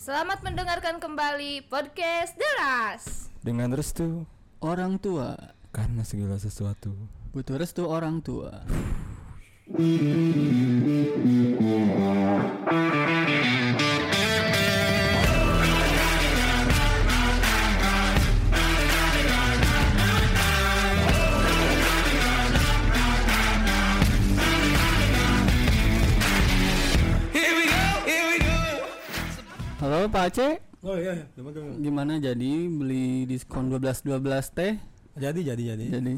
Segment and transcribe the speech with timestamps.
[0.00, 3.28] Selamat mendengarkan kembali podcast Deras.
[3.44, 4.24] Dengan restu
[4.56, 6.96] Orang tua karena segala sesuatu.
[7.36, 8.64] butuh restu orang tua.
[30.10, 31.24] Pak Aceh, Oh iya, iya.
[31.36, 31.74] Gimana, gimana?
[31.78, 34.16] gimana jadi beli diskon 12 12
[34.50, 34.74] teh?
[35.14, 35.86] Jadi jadi jadi.
[35.92, 36.14] Jadi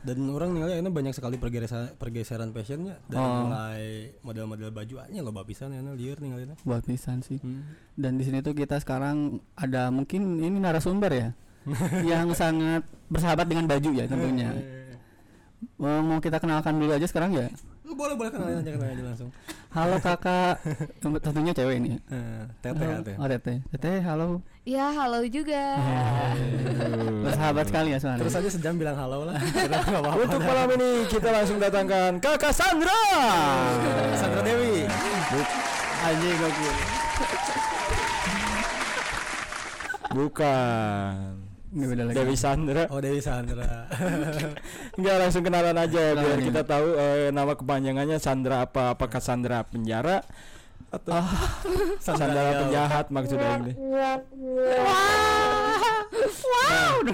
[0.00, 3.44] Dan orang nilai ini banyak sekali pergeseran pergeseran fashionnya dari Oh.
[3.44, 3.82] mulai
[4.22, 6.54] model-model baju aja loh pisan ya liur ninggalin.
[6.62, 7.38] buat pisan sih.
[7.38, 7.66] Hmm.
[7.92, 11.28] Dan di sini tuh kita sekarang ada mungkin ini narasumber ya
[12.08, 14.54] yang sangat bersahabat dengan baju ya tentunya.
[15.76, 17.50] Mau, mau kita kenalkan dulu aja sekarang ya.
[17.86, 19.30] Lu boleh boleh kenalin aja kenalin aja langsung.
[19.70, 20.58] Halo kakak,
[20.98, 21.94] tentunya cewek ini.
[21.94, 21.98] ya.
[22.18, 22.98] Eh, Teteh Halo.
[22.98, 23.14] Teteh.
[23.14, 24.28] Oh teteh, teteh halo.
[24.66, 25.78] Ya, halo juga.
[27.22, 28.26] Bersahabat sekali ya soalnya.
[28.26, 29.38] Terus aja sejam bilang halo lah.
[30.26, 32.98] Untuk malam ini kita langsung datangkan Kakak Sandra.
[34.18, 34.90] Sandra Dewi.
[36.02, 36.74] Aja gokil.
[40.10, 41.45] Bukan.
[41.76, 42.16] Nggak beda lagi.
[42.16, 42.82] Dewi Sandra.
[42.88, 43.84] Oh Dewi Sandra.
[44.96, 49.60] Enggak langsung kenalan aja biar Kenalan kita tahu eh, nama kepanjangannya Sandra apa apakah Sandra
[49.60, 50.24] penjara
[50.88, 51.20] atau
[52.06, 52.60] Sandra, Riau.
[52.64, 53.72] penjahat maksudnya ini.
[56.46, 57.04] Wow.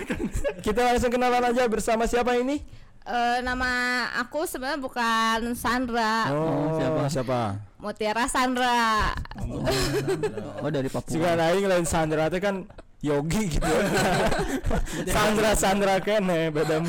[0.63, 2.63] Kita langsung kenalan aja bersama siapa ini?
[3.03, 3.67] Eh, nama
[4.15, 7.03] aku sebenarnya bukan Sandra, Oh, siapa?
[7.11, 7.41] siapa?
[7.83, 9.11] Mutiara Sandra.
[10.63, 11.11] Oh dari Papua.
[11.11, 12.63] Jika lain lain Sandra itu kan
[13.03, 13.67] Yogi gitu.
[15.15, 16.87] Sandra Sandra kene beda.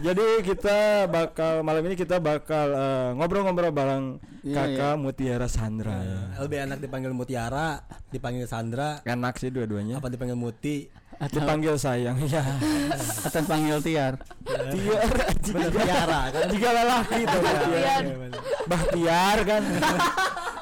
[0.00, 4.04] Jadi kita bakal malam ini kita bakal eh, ngobrol-ngobrol bareng
[4.40, 5.98] Iya, Kakak Mutiara Sandra.
[6.38, 9.98] Lebih enak dipanggil Mutiara, dipanggil Sandra, Enak sih dua-duanya.
[9.98, 10.86] apa dipanggil Muti?
[11.18, 12.44] Atau, Dipanggil sayang ya.
[13.26, 14.20] atau panggil Tiar.
[14.46, 15.10] Tiar
[15.48, 16.42] Bener Tiara kan?
[16.46, 18.02] jika lelaki tuh Bahtiar.
[18.04, 18.40] Iya, bener.
[18.68, 19.62] Bahtiar kan.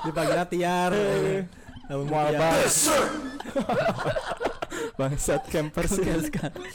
[0.03, 0.93] Dipanggilnya Tiar.
[1.85, 2.41] Namun Mual Mutiara.
[2.41, 2.73] banget.
[4.95, 6.01] Bangsat camper sih.
[6.01, 6.69] Gokil sekali.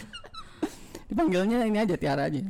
[1.08, 2.44] Dipanggilnya ini aja Tiara aja.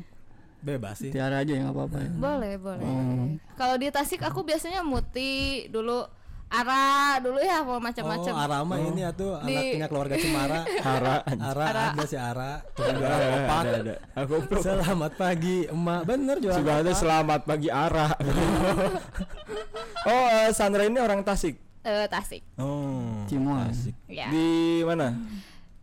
[0.60, 1.14] Bebas sih.
[1.14, 2.12] Tiara aja yang nggak apa-apa ya.
[2.12, 2.84] Boleh, boleh.
[2.84, 3.28] Hmm.
[3.56, 6.04] Kalau di Tasik aku biasanya Muti dulu
[6.50, 8.34] Ara dulu ya mau Oh, macam-macam.
[8.34, 10.66] Arama ini atuh Di- anaknya keluarga Cemara.
[10.86, 11.16] Hara.
[11.22, 11.86] Ara, Ara.
[11.94, 12.66] ada si Ara.
[12.74, 13.96] Tukang jualan Ada, ada, ada.
[14.18, 16.02] Aku Selamat pagi, emak.
[16.10, 17.02] Bener jualan Juga ada kopak.
[17.06, 18.12] selamat pagi arah.
[20.10, 21.54] oh, eh, Sandra ini orang Tasik.
[21.86, 22.42] Eh, Tasik.
[22.58, 23.30] Oh.
[23.30, 23.70] Cimuan.
[23.70, 23.94] Tasik.
[24.10, 24.34] Ya.
[24.34, 25.14] Di mana?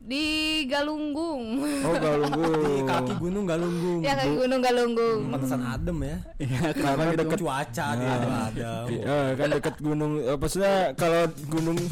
[0.06, 0.24] Di
[0.70, 1.58] Galunggung.
[1.82, 2.62] Oh, Galunggung.
[2.62, 3.98] Di kaki gunung Galunggung.
[4.00, 5.20] ya kayak Gunung Galunggung.
[5.28, 6.16] Pantesan adem ya.
[6.38, 7.18] Iya, Karena kenapa gitu?
[7.18, 8.86] deket Cuaca dia tuh adem.
[8.86, 10.12] Di- eh, kan dekat gunung.
[10.22, 11.74] eh, maksudnya kalau gunung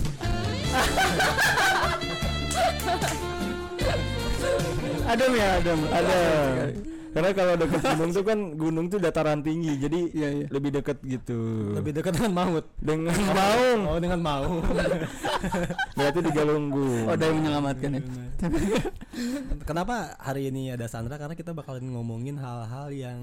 [5.05, 5.81] Adem ya, adem.
[5.93, 6.19] ada.
[7.15, 10.47] Karena kalau dekat gunung tuh kan gunung tuh dataran tinggi, jadi Iya, iya.
[10.51, 11.71] lebih dekat gitu.
[11.73, 12.67] Lebih dekat dengan maut.
[12.77, 13.81] dengan maung.
[13.87, 14.65] Oh, dengan maut.
[15.97, 17.07] Berarti di Galunggung.
[17.07, 18.03] Oh, ada yang menyelamatkan ya.
[19.65, 21.15] Kenapa hari ini ada Sandra?
[21.15, 23.19] Karena kita bakalan ngomongin hal-hal yang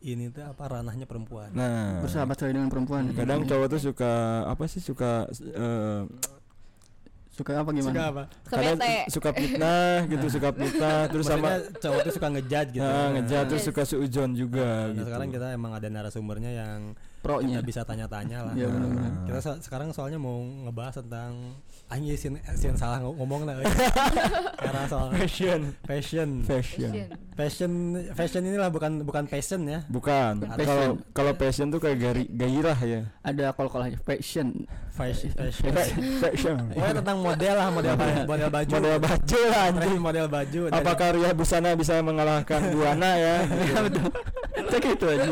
[0.00, 1.50] ini tuh apa ranahnya perempuan.
[1.50, 3.10] Nah, Bersahabat sekali dengan perempuan.
[3.12, 4.12] kadang cowok tuh suka
[4.44, 6.02] apa sih suka eh,
[7.36, 7.92] suka apa gimana?
[7.92, 8.22] Suka apa?
[8.46, 8.94] kadang Kebete.
[9.12, 12.80] suka fitnah gitu, suka fitnah terus sama cowok tuh suka ngejudge gitu.
[12.82, 13.68] Nah, ngejat terus Yes.
[13.68, 15.06] suka suujon juga Nah, gitu.
[15.06, 16.80] sekarang kita emang ada narasumbernya yang
[17.20, 17.60] Pro-nya.
[17.60, 18.52] kita bisa tanya-tanya lah.
[18.54, 19.12] Iya, Nah, benar-benar.
[19.26, 23.62] Kita so- sekarang soalnya mau ngebahas tentang anjing sin, sin salah ng- ngomong lah.
[24.58, 26.42] Karena soal fashion, fashion.
[26.42, 26.92] fashion.
[27.36, 27.70] Fashion
[28.10, 29.84] fashion inilah bukan bukan passion ya.
[29.86, 30.42] Bukan.
[30.56, 33.00] Kalau kalau passion tuh kayak gari, gairah ya.
[33.20, 34.66] Ada kol-kol aja fashion.
[34.90, 35.30] Fashion.
[35.30, 35.70] fashion.
[35.70, 35.92] Fa-
[36.24, 36.56] fashion.
[36.72, 38.72] Pokoknya tentang model lah, model model baju.
[38.72, 40.00] Model baju lah anjing.
[40.00, 40.60] Model baju.
[40.72, 43.36] Apakah Ria Busana bisa mengalahkan Buana ya?
[43.44, 44.08] Iya betul.
[44.66, 45.30] Cek itu aja.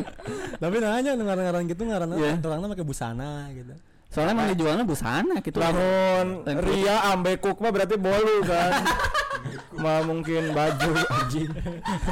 [0.60, 2.36] Tapi nanya ngaran-ngaran gitu ngaran Iya.
[2.38, 3.72] orangnya pakai busana gitu.
[4.14, 5.58] Soalnya emang dijualnya busana gitu.
[5.58, 6.46] Lamun.
[6.46, 8.78] Ria ambekuk mah berarti bolu kan.
[9.74, 11.50] Mah mungkin baju anjing.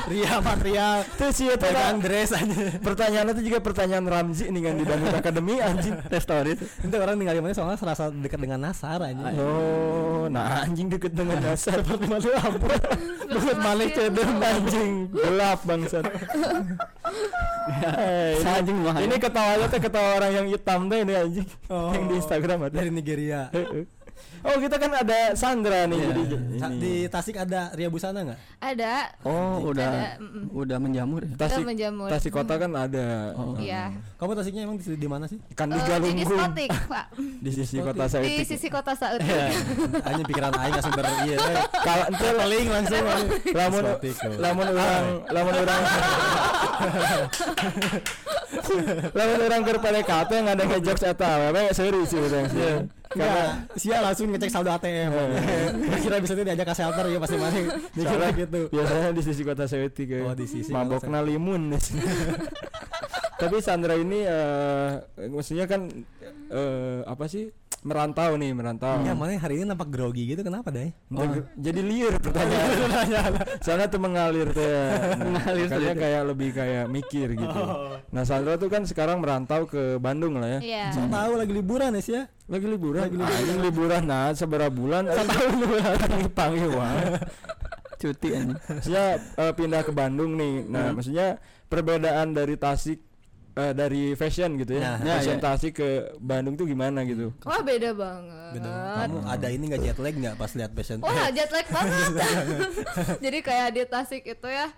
[0.06, 2.76] Ria material Itu sih itu pegang dress aja.
[2.78, 5.94] pertanyaan itu juga pertanyaan Ramzi nih kan di Dangdut Academy anjing.
[6.06, 6.64] Restoran itu.
[6.66, 9.24] Itu orang tinggal di mana soalnya serasa dekat dengan Nasar aja.
[9.38, 12.68] Oh, nah anjing deket dengan dasar seperti malu apa?
[13.26, 16.04] Deket malah cedem anjing gelap bangsat.
[18.42, 18.98] Anjing mah.
[18.98, 21.90] ini ketawanya tuh ketawa orang yang hitam tuh ini anjing Oh.
[21.90, 22.74] yang di Instagram ada.
[22.74, 23.48] Dari Nigeria.
[24.42, 26.06] Oh kita kan ada Sandra nih Iya.
[26.08, 26.58] jadi ini.
[26.76, 28.38] Di Tasik ada Ria Busana nggak?
[28.58, 28.94] Ada.
[29.22, 30.18] Oh, udah Ada,
[30.50, 31.34] udah menjamur ya.
[31.36, 32.10] Tasik menjamur.
[32.10, 33.54] Tasik kota kan ada Oh.
[33.54, 33.94] Iya.
[34.16, 35.38] Kamu Tasiknya emang di, di mana sih?
[35.52, 37.06] kan di Eh, di Galunggung diskotik, Pak.
[37.14, 38.44] di sisi kota Di Saetik.
[38.44, 39.20] sisi kota Saud.
[39.20, 39.46] Iya.
[40.06, 41.36] Hanya pikiran aing nggak sumber iya.
[41.38, 41.56] eh.
[41.72, 43.04] Kalau ente Paling langsung.
[43.52, 43.84] lamun
[44.36, 45.80] lamun orang lamun orang
[49.12, 52.74] lamun orang keur PDKT nggak ada ngejokes eta we serius sih sih.
[53.12, 53.44] Karena
[53.76, 55.10] sia langsung ngecek saldo ATM.
[56.00, 58.60] Kira bisa tuh diajak ke shelter ya pasti mikir Soalnya gitu.
[58.72, 60.20] biasanya di sisi kota Saetik ya.
[60.26, 61.72] Oh, di sisi mabokna limun
[63.42, 65.90] tapi Sandra ini eh maksudnya kan
[66.46, 67.50] eh apa sih
[67.82, 70.94] merantau nih merantau Ya mana hari ini nampak grogi gitu kenapa deh?
[71.10, 71.26] Oh,
[71.58, 72.70] jadi liar pertanyaan.
[73.58, 74.84] Soalnya tuh mengalir tuh ya.
[75.18, 75.98] Mengalir Makanya sulit.
[75.98, 77.60] kayak lebih kayak mikir gitu.
[78.14, 80.60] Nah, Sandra tuh kan sekarang merantau ke Bandung lah ya.
[80.62, 80.84] Iya.
[80.94, 82.24] Saya tahu lagi liburan ya sih ya.
[82.46, 83.02] Lagi liburan.
[83.02, 83.58] Lagi liburan.
[83.60, 85.02] liburan nah seberapa bulan?
[85.10, 85.84] Satu tahun liburan
[86.38, 86.94] panggil wah.
[87.98, 88.54] Cuti aja.
[88.70, 90.66] Maksudnya eh, pindah ke Bandung nih.
[90.70, 93.11] Nah, maksudnya perbedaan dari Tasik
[93.56, 94.96] eh, dari fashion gitu ya.
[94.96, 95.70] Nah, fashion ya, ya.
[95.72, 97.32] Ke Bandung tuh gimana gitu.
[97.44, 98.50] Wah beda banget.
[98.60, 98.68] Gitu.
[98.68, 100.98] Kamu ada ini nggak jet lag nggak pas lihat fashion?
[101.04, 102.10] Wah jet lag banget.
[103.24, 104.72] Jadi kayak di Tasik itu ya,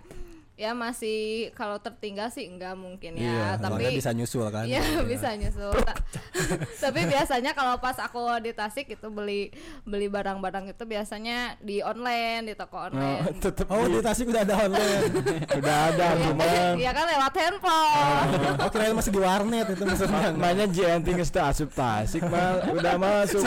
[0.55, 1.19] ya masih
[1.51, 3.47] kalau tertinggal sih enggak mungkin Iya, ya.
[3.59, 4.63] Soalnya Tapi bisa nyusul kan?
[4.63, 5.75] Iya bisa nyusul.
[5.83, 5.99] Ta-
[6.83, 9.51] Tapi biasanya kalau pas aku di Tasik itu beli
[9.83, 13.35] beli barang-barang itu biasanya di online di toko Nah, online.
[13.43, 15.03] tetep Oh di Tasik udah ada online.
[15.59, 18.27] udah ada Iya cuma kan, iya kan lewat handphone.
[18.55, 20.27] oh kirain masih di warnet itu maksudnya.
[20.33, 23.43] Makanya JNT teu asup Tasik mah udah masuk.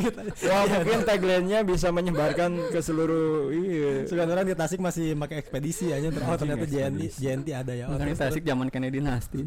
[0.00, 0.20] gitu.
[0.48, 4.08] Wah, mungkin tagline-nya bisa menyebarkan ke seluruh iya.
[4.08, 6.08] Sekarang orang di Tasik masih pakai ekspedisi aja.
[6.30, 7.00] Oh ternyata JNT.
[7.12, 7.84] JNT ada ya.
[7.86, 9.40] Oh, Bukan di terus- Tasik zaman Kennedy Dinasti.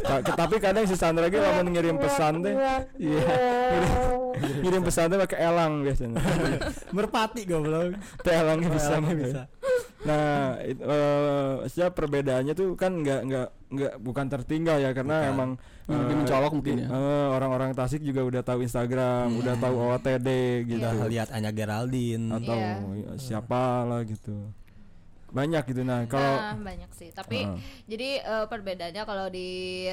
[0.00, 2.54] Ta- Tapi kadang si Sandra ge lamun ngirim pesan teh
[2.96, 3.22] iya.
[4.60, 6.18] Ngirim- pesan teh pakai elang biasanya.
[6.96, 7.96] Merpati goblok.
[8.20, 8.92] Teh elangnya bisa.
[8.92, 9.42] Elangnya bisa.
[9.98, 15.32] Nah, it, eh, maksudnya perbedaannya tuh kan nggak nggak nggak bukan tertinggal ya karena Bukan.
[15.34, 15.50] emang
[15.84, 16.88] Lebih eh, mencolok mungkin ya.
[16.88, 20.28] eh, orang-orang Tasik juga udah tahu Instagram, udah tahu OOTD
[20.66, 20.78] gitu.
[20.78, 22.30] Udah lihat Anya Geraldine.
[22.30, 23.18] atau Iya.
[23.18, 24.54] siapa lah gitu
[25.28, 27.10] banyak gitu nah kalau Nah, banyak sih.
[27.10, 27.58] Tapi Heeh.
[27.84, 29.48] jadi eh, perbedaannya kalau di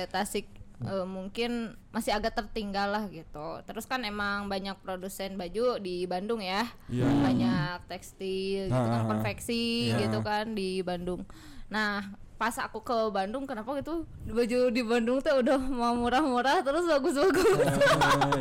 [0.08, 0.48] Tasik
[0.82, 3.64] eh, mungkin masih agak tertinggal lah gitu.
[3.64, 6.68] Terus kan emang banyak produsen baju di Bandung ya.
[6.88, 7.08] Iya.
[7.08, 10.08] Banyak tekstil gitu kan konveksi Iya.
[10.08, 11.24] gitu kan di Bandung.
[11.68, 12.04] Nah,
[12.36, 17.48] pas aku ke Bandung kenapa gitu baju di Bandung tuh udah mau murah-murah terus bagus-bagus.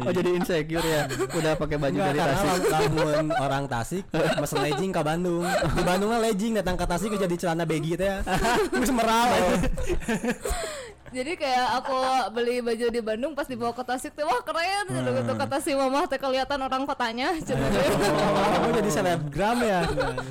[0.03, 1.07] Oh jadi insecure ya.
[1.31, 2.73] Udah pakai baju Enggak, dari karena Tasik.
[2.75, 4.05] lamun orang Tasik
[4.43, 5.47] mesen legging ke Bandung.
[5.47, 8.19] Di Bandung lah legging datang ke Tasik jadi celana baggy teh.
[8.75, 9.31] Terus meral.
[11.15, 11.95] Jadi kayak aku
[12.31, 15.17] beli baju di Bandung pas dibawa ke Tasik tuh wah keren gitu Hmm.
[15.17, 17.31] gitu kata si mama teh kelihatan orang kotanya.
[17.47, 19.81] Cuma Kamu jadi selebgram ya.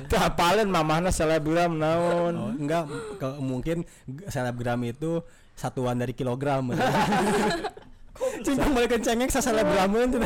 [0.06, 2.84] teu hafalin mamahna selebgram naon Oh, enggak
[3.16, 3.88] ke- mungkin
[4.26, 6.68] selebgram itu satuan dari kilogram.
[8.40, 10.22] Cincang balik kencengek sa selebgramun tuh.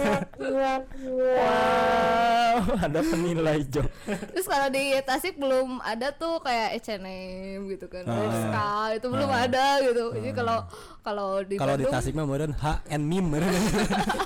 [1.49, 8.02] wow ada penilai job Terus kalau di Tasik belum ada tuh kayak H&M gitu kan,
[8.02, 8.14] Ah.
[8.19, 10.05] Bershka itu belum ada gitu.
[10.11, 10.58] Jadi kalau
[11.00, 13.38] kalau di Kalau di Tasik mah modern H and meme.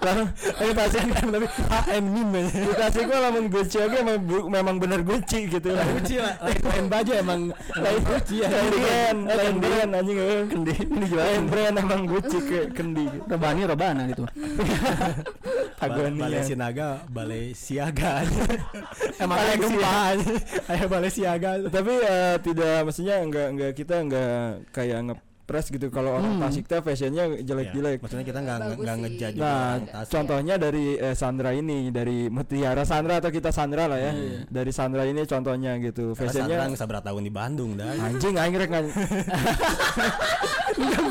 [0.00, 2.42] lalu di Tasik kan lebih H and meme.
[2.46, 6.86] di Tasik mah lamun Gucci oge memang, memang bener Gucci gitu lah Gucci lah, lain
[6.88, 7.40] baju emang
[7.74, 8.48] lain Gucci ya.
[8.48, 10.18] lain brand lain brand anjing.
[10.48, 11.44] Kendi ini lain jualan.
[11.46, 14.24] brand emang Gucci ke kendi Rebani robana gitu.
[15.82, 18.22] Ba- Balai Sinaga, Balai Siaga.
[19.22, 20.30] Emang Balai gempa aja.
[20.70, 21.50] Ayo Balai Siaga.
[21.66, 24.32] tapi eh, tidak maksudnya enggak enggak kita enggak
[24.70, 24.98] kayak
[25.42, 29.82] ngepres gitu kalau orang Tasik teh fashionnya jelek-jelek Iya, Maksudnya kita nggak nggak ngejudge Nah,
[30.06, 34.14] contohnya dari eh, Sandra ini, dari Mutiara Sandra atau kita Sandra lah ya.
[34.46, 36.14] Dari Sandra ini contohnya gitu.
[36.14, 37.90] Karena Fashionnya Sandra seberapa tahun di Bandung dah.
[37.90, 38.70] anjing aing rek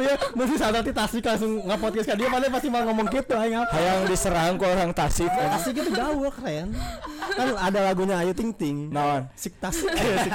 [0.01, 3.53] dia mesti Sandra di Tasik langsung nge-podcast kan dia mana pasti mau ngomong gitu aing
[3.53, 5.27] hayang diserang ke orang Tasik.
[5.27, 6.71] Tasik itu gaul keren.
[7.35, 8.89] Kan ada lagunya Ayu Ting Ting.
[8.89, 9.27] Naon?
[9.35, 9.91] Sik Tasik.
[9.91, 10.15] Ayo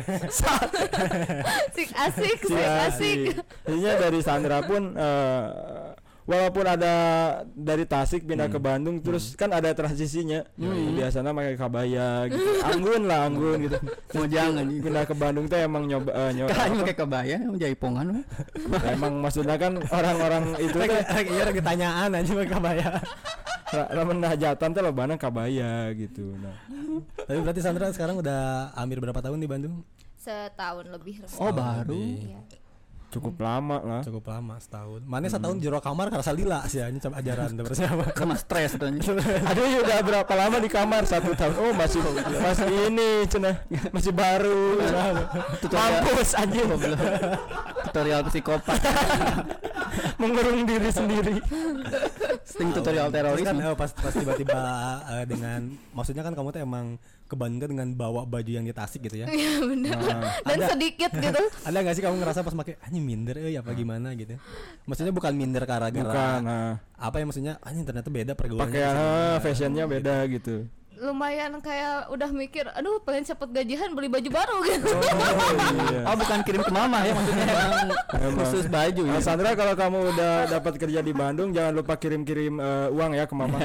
[1.76, 3.18] Sik asik, Si sik asik.
[3.36, 3.36] asik.
[3.64, 5.44] Jadinya dari Sandra pun eh,
[6.22, 6.94] walaupun ada
[7.50, 10.46] dari Tasik pindah ke Bandung terus kan ada transisinya.
[10.94, 12.46] Biasanya pakai kabaya gitu.
[12.70, 13.76] Anggun lah, anggun gitu.
[14.14, 14.62] Mau jangan.
[14.62, 18.22] Pindah ke Bandung teh emang nyoba eh, nyoba Kan pakai kebaya, mau jaipongan we.
[18.86, 20.92] emang maksudnya kan orang-orang itu rek
[21.26, 22.88] iya rek ditanyaan aja pakai kabaya.
[23.70, 26.34] Ra- Ramen hajatan tuh lobana kabaya gitu.
[26.38, 26.54] Nah.
[27.22, 29.86] Tapi berarti Sandra sekarang udah hampir berapa tahun di Bandung?
[30.14, 31.22] Setahun lebih.
[31.38, 31.94] Oh baru.
[31.94, 32.38] Iya.
[33.10, 34.02] Cukup lama lah.
[34.06, 35.02] Cukup lama setahun.
[35.02, 38.88] Mana setahun jero kamar karena salila sih ini coba ajaran udah siapa Sama stres tuh.
[39.50, 41.02] Aduh ya udah berapa lama di kamar?
[41.04, 41.54] Satu tahun.
[41.58, 42.00] Oh masih
[42.46, 43.56] masih ini cenah
[43.90, 44.78] masih baru.
[45.68, 46.70] Mampus anjing.
[47.90, 48.78] Tutorial psikopat.
[50.20, 51.36] mengurung diri sendiri.
[52.46, 54.62] Sting tutorial Terus kan eh, pas pas tiba-tiba
[55.18, 55.60] eh, dengan
[55.96, 56.86] maksudnya kan kamu tuh emang
[57.30, 59.26] kebangga dengan bawa baju yang di Tasik gitu ya.
[59.40, 59.94] Iya bener.
[60.42, 60.66] Dan Ada.
[60.74, 61.42] sedikit gitu.
[61.62, 64.10] ada gak sih kamu ngerasa pas pakai anjing minder eh apa gimana?
[64.18, 64.34] gitu.
[64.90, 67.54] Maksudnya bukan minder gara-gara bukan nah, apa ya maksudnya?
[67.62, 70.66] Anjing ternyata beda pergaulannya sama- ah, fashionnya beda gitu
[71.00, 74.92] Lumayan kayak udah mikir, aduh pengen cepet gajian beli baju baru gitu.
[75.88, 76.04] iya.
[76.04, 77.44] Oh bukan kirim ke mama ya maksudnya
[78.20, 79.20] emang khusus baju Nah, ya.
[79.24, 83.32] Sandra kalau kamu udah dapat kerja di Bandung jangan lupa kirim-kirim eh, uang ya ke
[83.32, 83.58] mama.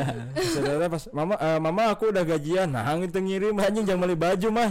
[0.55, 2.71] Saudara pas mama eh, mama aku udah gajian.
[2.71, 4.69] Nah, itu ngirim anjing jangan beli baju mah.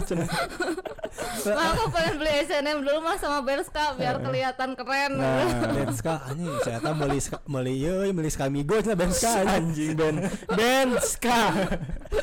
[1.45, 5.11] Nah, aku pengen beli H&M dulu mah sama Berska biar kelihatan keren.
[5.19, 10.15] Nah, Benska anjing saya tahu beli beli ye beli Skamigo cenah Benska anjing anjing Ben
[10.55, 11.51] Ben ska.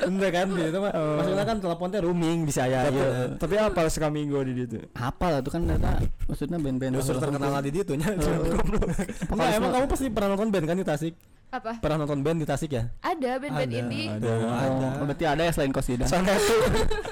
[0.02, 3.26] bener kan gitu mah maksudnya kan teleponnya rooming bisa ya tapi, iya.
[3.36, 4.78] tapi apa Skamingo di situ?
[4.96, 8.08] Apa lah tuh kan ternyata maksudnya band-band Justru terkenal di itu nya.
[8.12, 11.14] Pokoknya Enggak, emang kamu pasti pernah nonton band kan di Tasik?
[11.52, 11.72] Apa?
[11.84, 12.88] Pernah nonton band di Tasik ya?
[13.04, 14.08] Ada band-band Ada, indie.
[14.08, 14.32] ada.
[14.32, 14.88] Oh, ada.
[15.04, 16.04] berarti ada ya selain Kosida.
[16.08, 16.56] Sana itu.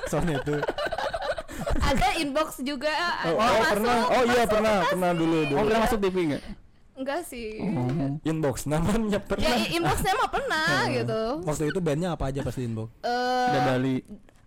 [0.09, 0.54] Soalnya itu.
[1.77, 2.91] Ada inbox juga.
[3.25, 3.97] Oh, oh, masuk, pernah.
[4.09, 5.65] Oh iya masuk pernah, pernah dulu Oh dulu.
[5.65, 6.43] pernah masuk TV enggak?
[6.93, 7.50] Enggak sih.
[7.57, 8.21] Oh.
[8.23, 9.53] Inbox namanya Ya pernah.
[9.57, 11.21] i- inboxnya mah pernah gitu.
[11.43, 12.93] Waktu itu bandnya apa aja pasti inbox?
[13.00, 13.97] Eh, Udah Bali.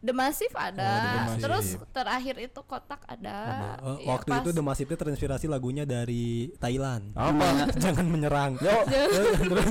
[0.04, 0.84] The Massive ada.
[0.84, 1.42] Oh, The Massive.
[1.48, 3.36] Terus terakhir itu kotak ada.
[3.80, 7.16] Oh, Ya, waktu pas- itu The Massive itu terinspirasi lagunya dari Thailand.
[7.16, 7.48] Apa?
[7.84, 8.60] Jangan menyerang.
[8.60, 8.84] Yo,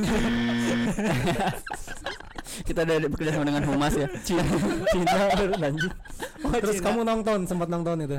[2.62, 4.08] Kita ada bekerja sama dengan Humas ya.
[4.24, 4.42] Cina,
[4.92, 5.12] Cina
[5.68, 5.92] anjing.
[6.60, 8.18] Terus kamu nonton, sempat nonton itu?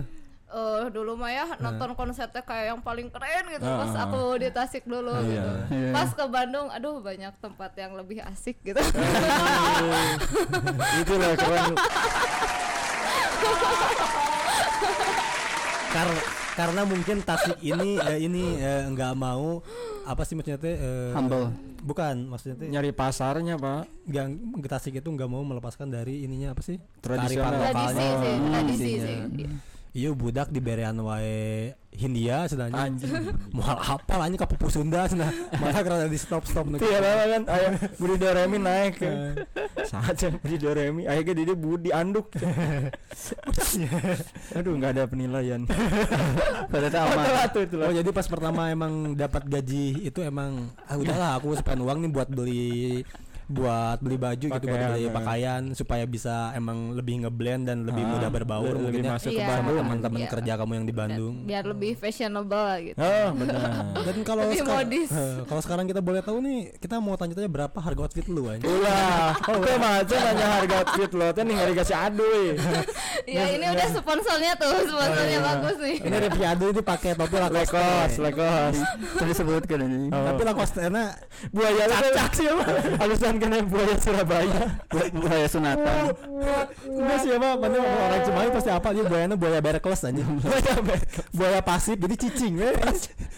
[0.54, 4.48] Eh, dulu mah ya nonton konsernya kayak yang paling keren gitu Ah, pas aku di
[4.48, 5.26] Tasik dulu Iya.
[5.26, 5.52] gitu.
[5.74, 5.90] Iya.
[5.92, 8.78] Pas ke Bandung, aduh banyak tempat yang lebih asik gitu.
[11.02, 11.74] Itulah keren.
[15.90, 16.20] Karena
[16.54, 19.60] karena mungkin Tasik ini eh, ini eh, nggak mau
[20.06, 21.50] apa sih maksudnya teh eh, Humble.
[21.82, 23.84] Bukan, maksudnya teh Nyari pasarnya, Pak.
[24.08, 26.78] yang Tasik itu nggak mau melepaskan dari ininya apa sih?
[27.00, 27.60] Tradisional.
[27.60, 28.22] Tradisi lokalnya.
[28.22, 29.06] sih, Hmm, tradisi Isinya.
[29.28, 29.73] sih.
[29.94, 32.90] Iya budak di berean wae Hindia sebenarnya.
[32.90, 33.14] Anjing.
[33.56, 35.30] Mual apa lah ini ke pupu Sunda cenah.
[35.62, 37.68] Malah karena di stop stop Iya lah kan ayo
[38.02, 39.38] Budi Doremi naik ya.
[39.86, 42.34] Saja Budi Doremi akhirnya dia Budi anduk.
[44.58, 45.62] Aduh nggak ada penilaian.
[47.54, 51.86] Tuh itu Oh jadi pas pertama emang dapat gaji itu emang ah udahlah aku spend
[51.86, 53.06] uang nih buat beli
[53.48, 55.12] buat beli baju gitu buat Pakaian, beli ya.
[55.12, 59.32] pakaian supaya bisa emang lebih ngeblend dan lebih Ah, mudah berbaur lebih mungkin ya masuk
[59.32, 59.50] ke Iya.
[59.50, 59.78] Bandung.
[59.80, 60.30] teman-teman Iya.
[60.30, 61.34] kerja kamu yang di Bandung.
[61.44, 62.98] Biar lebih fashionable gitu.
[63.00, 63.62] Oh benar.
[64.06, 68.00] Dan kalau sekarang eh, kalau sekarang kita boleh tahu nih, kita mau tanya-tanya berapa harga
[68.02, 68.64] outfit lu aja.
[68.64, 72.54] Ulah, oh macam nanya harga outfit lo teh nih hari kasih aduh.
[73.24, 75.48] Ya ini udah sponsornya tuh, sponsornya iya.
[75.56, 75.98] bagus nih.
[76.04, 77.72] Ini Reviado ini pakai topi Lacoste.
[77.76, 78.76] Lekos, lekos.
[79.16, 80.12] Tadi disebutkan ini.
[80.12, 81.16] Tapi Lacoste nya
[81.50, 82.68] Buaya cacak sih emang.
[83.34, 84.62] Halusan kena buaya Surabaya.
[85.10, 86.14] Buaya sunatan.
[86.86, 90.22] enggak sih emang mana orang Cimahi pasti apa dia buayanya buaya Berkeley aja.
[90.22, 90.74] Buaya
[91.38, 92.70] buaya pasif jadi cicing we.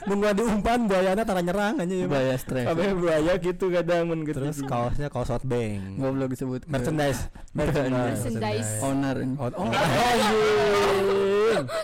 [0.04, 2.06] Nunggu diumpan buayanya tara nyerang aja ya.
[2.12, 2.68] Buaya stres.
[2.68, 4.36] Apa buaya gitu kadang mun gitu.
[4.36, 5.96] Terus kaosnya kaos hot bang.
[5.96, 6.68] Goblok disebut.
[6.68, 7.32] Merchandise.
[7.56, 8.20] Merchandise.
[8.20, 8.72] Merchandise.
[8.84, 9.36] Owner ini.
[9.40, 9.72] Oh.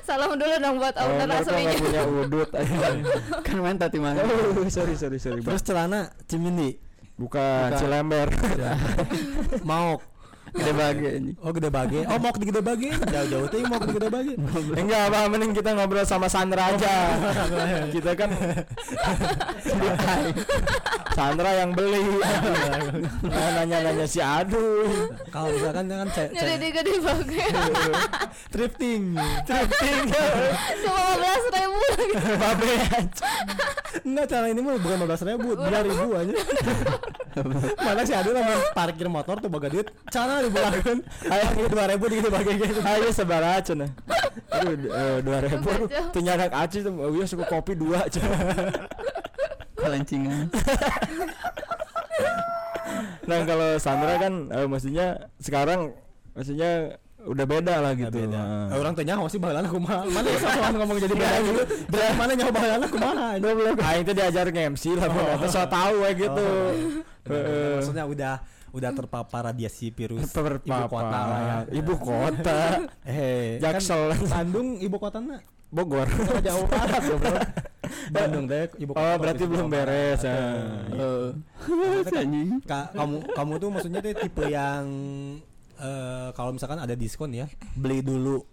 [0.04, 1.80] Salam dulu dong buat Oh, owner aslinya.
[1.80, 2.50] punya udut.
[3.48, 4.20] Kan main tadi mah.
[4.20, 5.40] Oh, sorry sorry sorry.
[5.40, 7.80] Terus celana Cimindi Bukan Bukan.
[7.80, 8.28] Cilember.
[9.70, 10.00] mau
[10.52, 11.32] Gede bagi ini.
[11.40, 12.04] Oh gede bage.
[12.12, 12.92] Oh mau di gede bage.
[12.92, 14.34] Jauh-jauh tuh mau di gede bage.
[14.76, 16.94] Enggak apa mending kita ngobrol sama Sandra aja.
[17.96, 18.30] kita kan
[21.16, 22.04] Sandra yang beli.
[23.24, 25.16] Nah, nanya-nanya si Aduh.
[25.32, 27.52] Kalau misalkan kan cek Jadi di gede banget.
[28.52, 29.04] thrifting.
[29.48, 30.04] Thrifting.
[30.84, 32.16] Cuma 15 ribu lagi.
[32.36, 32.74] Babe.
[34.04, 36.34] Enggak cara ini mah bukan 15 ribu, 2 ribu aja.
[37.80, 39.88] Mana sih ada nama parkir motor tuh baga duit.
[40.12, 40.98] Cara dibulakan.
[41.30, 42.30] Ayo 2 ribu gitu.
[42.82, 43.92] Ayo sebar aja nah.
[44.52, 45.70] Eh, dua ribu.
[46.12, 46.94] Tuh nyadak aja tuh.
[46.96, 48.22] Oh iya suka kopi dua aja.
[49.82, 50.48] Kelencingan.
[53.22, 55.94] Nah kalau Sandra kan eh, maksudnya sekarang
[56.34, 58.10] maksudnya udah beda lah gitu.
[58.10, 58.34] beda.
[58.34, 58.68] Nah.
[58.82, 60.04] Orang tanya sih baheulana kumaha.
[60.10, 61.62] Mana ya soal ngomong jadi beda gitu.
[61.86, 63.28] Dari mana nyawa baheulana kumaha?
[63.38, 63.78] Goblok.
[63.78, 66.48] Aing teh diajar nge-MC lah pun eta so tahu we gitu.
[67.30, 67.78] Heeh.
[67.78, 68.34] Maksudnya udah
[68.72, 70.64] udah terpapar radiasi virus Terpapar.
[70.64, 71.58] ibu kota lah ya.
[71.70, 72.60] Ibu kota.
[73.08, 74.12] Eh, Jaksel.
[74.12, 76.04] Kan Bandung ibu kotanya Bogor.
[76.04, 77.18] Oh, jauh banget bro.
[77.18, 77.40] bro.
[78.12, 80.20] Bandung deh ibu Oh, berarti belum beres.
[82.12, 82.60] anjing.
[82.64, 84.86] Ka- kamu kamu tuh maksudnya tuh tipe yang
[85.78, 88.44] eh kalau misalkan ada diskon ya beli dulu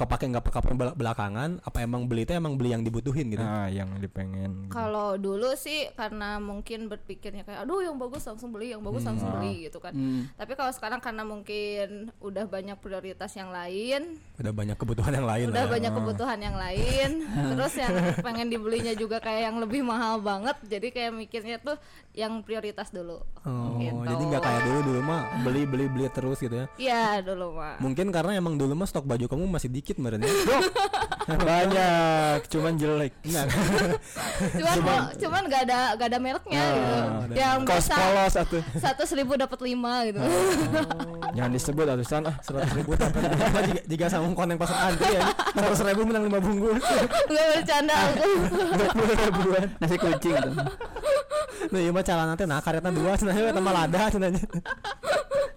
[0.00, 3.68] kepake nggak kepake bel- belakangan apa emang beli itu emang beli yang dibutuhin gitu Nah,
[3.68, 4.66] yang dipengen.
[4.66, 9.28] Kalau dulu sih karena mungkin berpikirnya kayak aduh yang bagus langsung beli, yang bagus langsung
[9.32, 9.92] beli gitu kan.
[9.92, 10.30] Hmm.
[10.32, 11.88] Tapi kalau sekarang karena mungkin
[12.18, 15.72] udah banyak prioritas yang lain, udah banyak kebutuhan yang lain udah lah ya.
[15.72, 17.10] banyak kebutuhan yang lain,
[17.52, 21.76] terus yang pengen dibelinya juga kayak yang lebih mahal banget, jadi kayak mikirnya tuh
[22.12, 23.20] yang prioritas dulu.
[23.40, 23.96] Oh, Gitu.
[24.04, 27.80] jadi nggak kayak dulu dulu mah beli beli beli terus gitu ya Iya dulu mah.
[27.80, 30.30] mungkin karena emang dulu mah stok baju kamu masih dikit meren ya
[31.30, 33.12] Banyak, cuman jelek.
[34.58, 36.94] Cuman mau, cuman gak ada gak ada mereknya gitu.
[37.30, 37.34] ada.
[37.36, 38.56] Yang Kos polos satu.
[38.74, 40.18] satu seribu dapat lima gitu.
[41.36, 42.34] Jangan disebut atusan ah.
[42.42, 45.22] seratus ribu jika, jika sama konten pasar antri ya
[45.54, 46.82] seratus ribu menang lima bungkus
[47.30, 48.30] Gak bercanda aku.
[49.30, 49.66] ribuan.
[49.78, 50.54] Nasi kucing tuh.
[51.70, 54.42] nah iya mah calon nanti nah karetnya dua cenanya tambah lada cenanya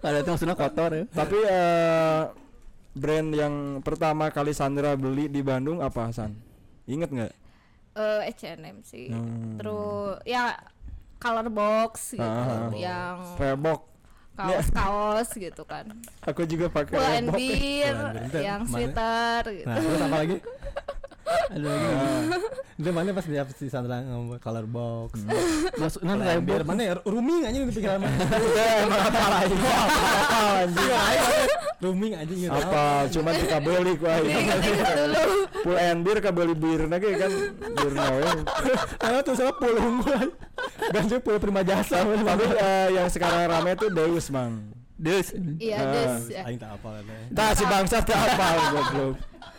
[0.04, 1.04] Ada itu maksudnya kotor ya.
[1.08, 2.43] Tapi eh,
[2.94, 6.34] brand yang pertama kali Sandra beli di Bandung apa San?
[6.84, 7.32] Ingat nggak?
[7.94, 9.10] Eh H&M sih.
[9.10, 9.54] Hmm.
[9.54, 10.54] Terus ya
[11.16, 12.70] color box gitu Ah.
[12.70, 13.90] yang Reebok.
[14.34, 15.86] kaos-kaos gitu kan.
[16.22, 17.94] Aku juga pakai Pull and beer,
[18.34, 19.62] yang sweater gitu.
[19.64, 20.36] nah terus apa lagi
[21.24, 21.88] Ada lagi.
[22.74, 25.14] itu mana pas dia si Sandra ngomong color box
[25.74, 28.18] Maksudnya Nah, kayak biar mana ya rooming aja di pikiran mana
[28.50, 29.54] Ya emang apa lagi?
[29.54, 30.90] Apa anjing?
[31.78, 32.84] rooming aja gitu Apa?
[33.08, 35.22] Cuman kita beli dulu.
[35.62, 38.22] Full and beer kabeli bir lagi kan bir nawe.
[39.00, 40.34] Ayo tuh sama pul unggul
[40.90, 44.74] Ganjil pul prima jasa Tapi eh, yang sekarang rame tuh Deus, Mang.
[44.94, 45.34] Deus.
[45.58, 45.90] Iya, Ah.
[45.90, 46.42] des ya.
[46.44, 49.14] Aing tak apa lah Tah si bangsa teh apa goblok.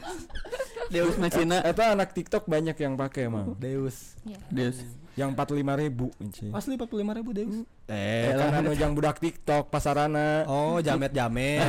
[0.93, 1.61] Deus Machina.
[1.61, 3.57] Eta anak TikTok banyak yang pakai, Mang.
[3.57, 4.39] Deus Iya.
[4.49, 4.77] Deus.
[5.15, 6.51] Yang 45 ribu inci.
[6.51, 7.55] Asli 45 ribu Deus
[7.85, 10.41] Eh, anu yang budak TikTok pasarana.
[10.49, 11.61] Oh jamet jamet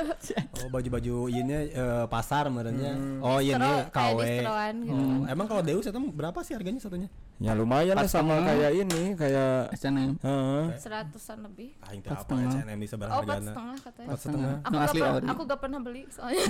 [0.60, 2.92] Oh baju-baju ini eh, pasar merenya
[3.24, 4.92] Oh ini KW gitu.
[4.92, 7.08] Oh, Emang kalau Deus itu berapa sih harganya satunya?
[7.42, 10.14] Ya lumayan lah sama kayak ini, kayak H&M.
[10.22, 10.64] Heeh.
[10.78, 11.74] Seratusan lebih.
[11.90, 12.52] Aing Empat apa setengah.
[12.54, 14.06] SNM di seberang Oh, empat hargana setengah katanya.
[14.06, 16.44] Empat setengah Aku gak, asli aku gak pernah beli soalnya.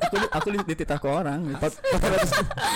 [0.00, 1.40] aku aku di, dititah ke orang.
[1.44, 1.72] Empat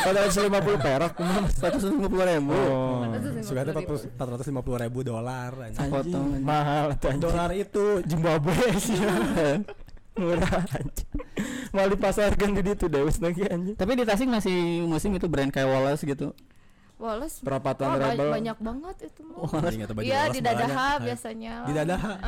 [0.05, 1.13] ratus lima puluh perak.
[1.57, 2.53] Seratus lima puluh ribu.
[2.53, 3.01] Oh,
[3.41, 5.51] Sudah ada 450 ribu dolar
[5.91, 6.41] Potong.
[6.41, 6.95] mahal.
[7.21, 8.99] Dolar itu Zimbabwe sih.
[10.21, 11.11] Murah anjing.
[11.75, 13.75] Mau dipasarkan di situ Deus lagi anjing.
[13.75, 16.31] Tapi di Tasik masih musim itu brand kayak Wallace gitu.
[17.05, 17.37] Wallace.
[17.39, 18.31] Perapatan ba- Rebel.
[18.33, 19.37] banyak banget itu mah.
[20.01, 20.41] Iya di.
[20.41, 21.55] Dadaha biasanya.
[21.63, 22.13] Di Dadaha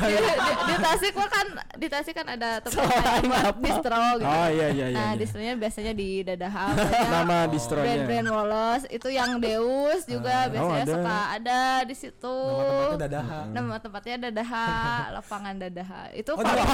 [0.00, 0.30] di, di,
[0.64, 4.26] di Tasik mah kan di Tasik kan ada tempat tempat distro gitu.
[4.26, 4.96] Oh iya iya iya.
[4.96, 5.16] Nah, iya.
[5.16, 6.66] distronya biasanya di Dadaha.
[7.14, 7.42] Nama Oh.
[7.46, 7.84] distronya.
[7.84, 10.92] brand-brand Wallace itu yang Deus juga biasanya ada.
[10.92, 12.36] suka ada di situ.
[12.36, 14.66] Nama tempatnya Dadaha Nama tempatnya Dadaha,
[15.16, 16.02] lapangan Dadaha.
[16.12, 16.64] Itu Oh, kalau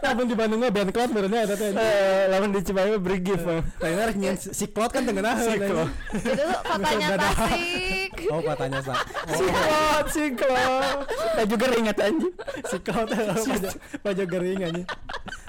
[0.00, 2.60] Namun di Bandung mah band cloud merenya eta teh Eh, lawan di
[3.38, 3.60] mah.
[3.78, 5.84] Lainnya rek nyen si cloud kan tengah Siklo.
[6.14, 7.06] itu tuh kotanya.
[7.18, 8.10] Tasik.
[8.30, 8.94] Oh katanya sa
[9.26, 11.02] Siklot, siklot.
[11.34, 12.30] Saya juga ingat anjing.
[12.62, 13.50] Si cloud baju,
[14.06, 14.82] baju gering aja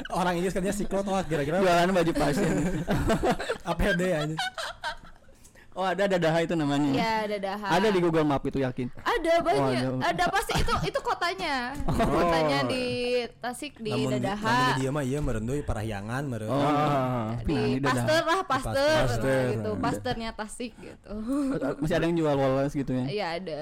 [0.10, 2.82] Orang Inggris katanya si cloud oh kira-kira Jualan baju pasien.
[3.70, 4.36] APD aja
[5.72, 6.92] Oh ada Dadaha itu namanya.
[6.92, 7.64] Ya, Dadaha.
[7.72, 8.92] Ada di Google Map itu yakin.
[8.98, 9.84] Ada banyak.
[9.88, 10.24] Oh, ada.
[10.28, 11.72] pasti itu itu kotanya.
[11.88, 12.84] Kotanya di
[13.40, 14.58] Tasik di Namun di- namun Dadaha.
[14.68, 16.60] di dia mah iya merenduy parahyangan meren Oh.
[16.60, 17.40] Ah.
[17.42, 17.96] Di Nah, di Dadaha.
[17.96, 19.44] Pasteur lah, Pasteur Pasteur.
[19.50, 19.70] gitu.
[19.78, 21.14] Pasteurnya Tasik gitu.
[21.80, 23.06] Masih ada yang jual Wallace gitu ya.
[23.08, 23.62] Iya ada.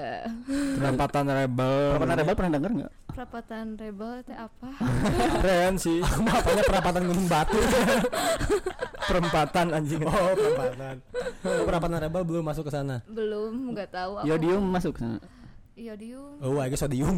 [0.76, 1.94] Perapatan Rebel.
[1.94, 2.92] Pernah Rebel pernah denger nggak?
[3.20, 4.68] Perapatan Rebel itu apa?
[5.44, 6.00] Keren sih.
[6.00, 7.60] Aku mah apanya perapatan Gunung Batu
[9.12, 10.00] Perempatan anjing.
[10.08, 10.96] Oh perapatan
[11.44, 14.24] Oh, Perapatan Rebel belum masuk ke sana Belum, nggak tahu aku.
[14.24, 15.20] Yodium masuk sana.
[15.76, 16.40] Yodium.
[16.40, 17.12] Oh I guess sodium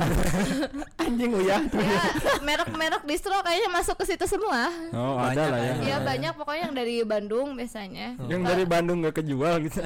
[1.07, 1.71] Anjing uyah.
[1.71, 2.03] Ya,
[2.43, 4.75] merek-merek distro kayaknya masuk ke situ semua.
[4.91, 5.75] Oh, ada Banyak lah ya.
[5.87, 8.19] Iya banyak pokoknya yang dari Bandung biasanya.
[8.27, 9.79] Yang dari Bandung nggak kejual gitu.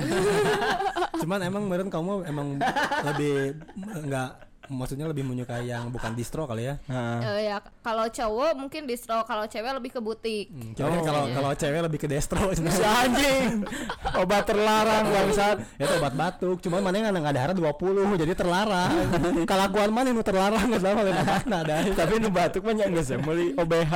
[1.20, 2.56] Cuman emang meren kamu emang
[3.04, 3.60] lebih
[4.00, 7.18] enggak maksudnya lebih menyukai yang bukan distro kali ya Nah.
[7.34, 10.46] Eh, ya kalau cowok mungkin distro, kalau cewek lebih ke butik.
[10.48, 13.62] Hmm, kira-kira kalau kalau cewek lebih ke destro Si anjing.
[14.16, 15.56] Obat terlarang bangsat.
[15.76, 18.92] ya itu obat batuk cuman mana yang nggak ada harga 20 jadi terlarang
[19.50, 23.08] kalakuan mana yang terlarang nggak sama lain apa ada Tapi nu batuk mah nya geus
[23.08, 23.92] ya meuli OBH.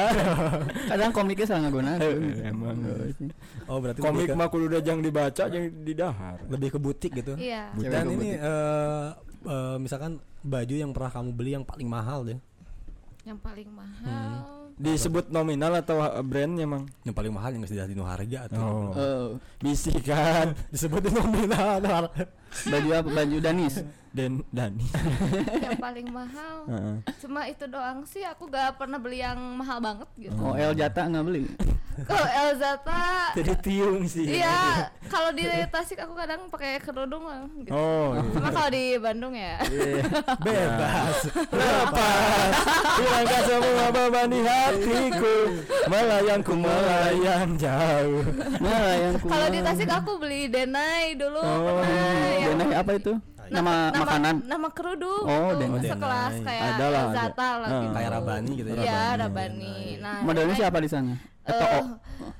[0.88, 2.22] Kadang komiknya salah nggunakeun.
[2.22, 2.76] Eh, Emang.
[3.66, 6.38] oh berarti Komik mah kudu dajang dibaca jeung didahar.
[6.46, 7.70] lebih ke butik gitu Iya.
[7.76, 8.28] Dan ini
[9.44, 12.38] eh, eh, misalkan baju yang pernah kamu beli yang paling mahal deh.
[13.24, 14.58] Yang paling mahal.
[14.80, 16.88] disebut nominal atau ha- brandnya emang?
[17.04, 18.92] Yang paling mahal yang sudah dino harga atau oh.
[18.96, 19.26] Oh,
[19.60, 22.08] bisi kan disebut nominal
[22.66, 23.08] baju apa?
[23.10, 23.76] Baju Danis.
[24.10, 24.82] dan Dani
[25.70, 26.66] yang paling mahal.
[26.66, 26.98] Heeh.
[27.22, 30.34] cuma itu doang sih aku gak pernah beli yang mahal banget gitu.
[30.42, 31.46] Oh, El Jata nggak beli.
[32.08, 34.40] kalau Elzata jadi tiung sih.
[34.40, 37.70] Iya kalau di Tasik aku kadang pakai kerudung lah gitu.
[37.74, 38.22] oh iya.
[38.32, 39.56] cuma kalau di Bandung ya.
[40.44, 41.16] Bebas.
[41.50, 42.52] Lepas
[42.98, 45.36] hilangkan semua beban di hatiku.
[45.90, 48.22] Melayangku melayang jauh.
[48.58, 53.12] Yang kalau di Tasik aku beli Denai dulu Oh, pernah yang- Denai apa itu?
[53.50, 54.34] Nama, makanan.
[54.46, 55.66] nama kerudung Oh, gitu.
[55.66, 55.90] Denai.
[55.90, 57.02] sekelas kayak Ada lah,
[57.66, 57.70] Ah.
[57.74, 59.74] gitu kayak Rabani gitu ya Iya, Rabani.
[59.98, 61.12] Nah, Modelnya siapa di sana?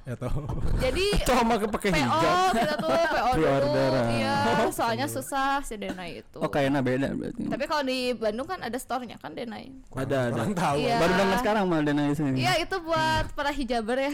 [0.09, 0.33] Ya toh
[0.81, 1.07] jadi
[1.47, 3.51] make pakai PO hijab kita tuh PO dulu.
[4.11, 4.35] Iya,
[4.71, 6.39] soalnya susah si Denai itu.
[6.39, 7.43] Oh, kayaknya beda berarti.
[7.47, 9.71] Tapi kalau di Bandung kan ada store-nya kan Denai.
[9.95, 10.97] ada ada tahu Iya.
[11.01, 12.39] Baru dengar sekarang malah Denai sini.
[12.39, 14.13] Iya, itu buat para hijaber ya.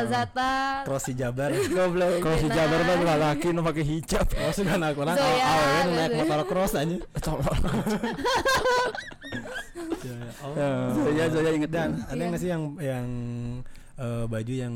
[0.00, 0.84] Elzata.
[0.86, 2.22] cross si Jabar Goblok.
[2.22, 3.04] kalau hijab Denai.
[3.04, 6.96] mah laki nu pakai hijab oh sudah nak kurang Zoya, awen naik motor cross aja
[10.58, 10.70] Ya.
[10.94, 13.06] Zoya Zoya inget dan dan ada nggak sih yang yang
[13.98, 14.74] eh, baju yang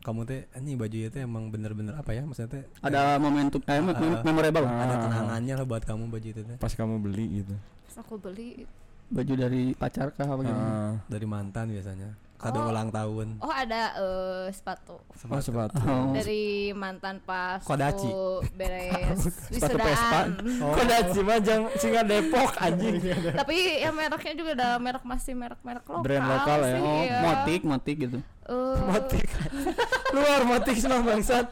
[0.00, 4.20] kamu teh ini baju itu emang bener-bener apa ya maksudnya teh ada momentum eh, Ah.
[4.20, 4.66] memorable.
[4.66, 5.00] ada Ah.
[5.00, 8.66] kenangannya lah buat kamu baju itu teh pas kamu beli gitu Terus aku beli.
[9.06, 10.96] Baju dari pacar kah apa gimana?
[11.06, 12.68] Dari mantan biasanya kado Oh.
[12.68, 16.10] ulang tahun Oh, ada eh, sepatu oh sepatu Oh.
[16.10, 18.04] dari mantan pas Kodachi.
[18.04, 19.20] aku beres
[19.54, 20.20] Sepatu Vespa.
[20.26, 20.28] wisudaan.
[20.60, 20.74] Oh.
[21.14, 22.96] cuma jang singa Depok anjing
[23.32, 26.02] Tapi ya mereknya juga ada merek masih merek-merek lokal.
[26.02, 26.66] Brand lokal ya?
[26.66, 27.18] sih, Oh, iya.
[27.22, 28.18] motik, motik gitu.
[28.44, 29.24] Eh, motik
[30.14, 31.48] luar motik semua bangsat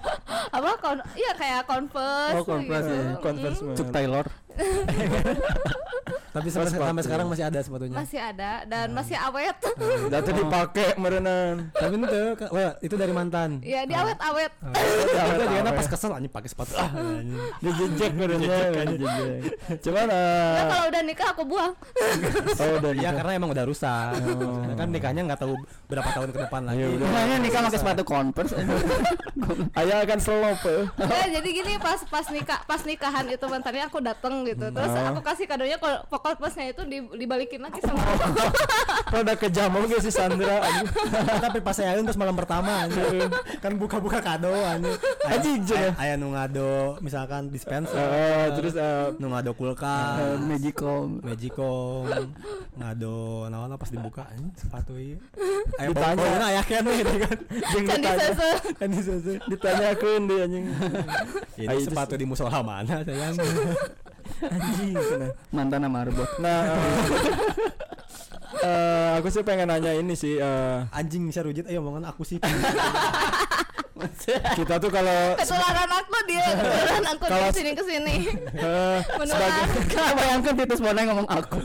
[0.53, 3.01] apa kon iya kayak converse Oh, Converse, gitu.
[3.01, 3.17] ya.
[3.17, 4.27] Converse Mm, Cuk Taylor.
[6.33, 7.93] Tapi sampai, sampai sekarang masih ada sepatunya.
[7.93, 9.53] Masih ada dan masih awet.
[10.09, 11.69] Udah tuh dipakai merenan.
[11.77, 13.61] Tapi itu wah, itu dari mantan.
[13.61, 14.49] Ya di awet awet.
[15.13, 16.73] Ya, itu dia pas kesel anjing pakai sepatu?
[16.81, 16.89] Ah
[17.61, 19.41] dijejek dijejek
[19.85, 21.73] cuman Nah, kalau udah nikah aku buang.
[22.59, 23.13] Oh udah ya nikah.
[23.21, 24.13] karena emang udah rusak.
[24.77, 25.55] Kan nikahnya nggak tahu
[25.87, 26.81] berapa tahun ke depan lagi.
[26.81, 27.07] Iya, udah.
[27.13, 28.55] Makanya nikah pakai sepatu Converse.
[29.77, 30.81] ayah akan selop ya.
[31.41, 33.99] Jadi gini pas pas nikah pas nikahan itu mantannya aku
[34.43, 35.09] dateng gitu terus Oh.
[35.09, 38.29] aku kasih kadonya kok pokok pasnya itu di- dibalikin lagi sama aku.
[39.13, 40.59] Rada kejam oke si Sandra?
[40.59, 40.89] Anjing.
[41.39, 43.29] tapi pas saya terus malam pertama anjing.
[43.59, 44.97] kan buka-buka kado anjing.
[45.23, 45.91] Anjing, Jen, ya?
[45.97, 47.95] aya nu ngado misalkan dispenser.
[47.95, 51.21] Eh, terus eh, nu ngado Eh, kulkas Magicom.
[51.21, 52.09] Magicom.
[52.75, 53.17] Ngado
[53.49, 55.21] naon pas dibuka anjing sepatu ieu.
[55.77, 56.17] Aya Ditanya.
[56.17, 57.37] pokoknya aya kan gitu kan.
[57.71, 60.65] Jeung kan ditanya kan disese ditanyakeun dia anjing.
[61.55, 63.37] Ini sepatu di musola mana sayang
[64.41, 64.95] anjing.
[65.51, 66.31] Mantan sama Arbot.
[66.41, 66.79] nah eh,
[68.63, 71.67] eh, aku sih pengen nanya ini sih eh, anjing bisa rujit.
[71.67, 72.39] Ayo omongan aku sih.
[74.59, 78.17] Kita tuh kalau ketularan aku dia ketularan aku Kalau- dari sini ke sini
[78.51, 78.99] eh,
[79.31, 79.63] sebagai
[80.19, 81.59] Bayangkan Titus Bonai ngomong aku.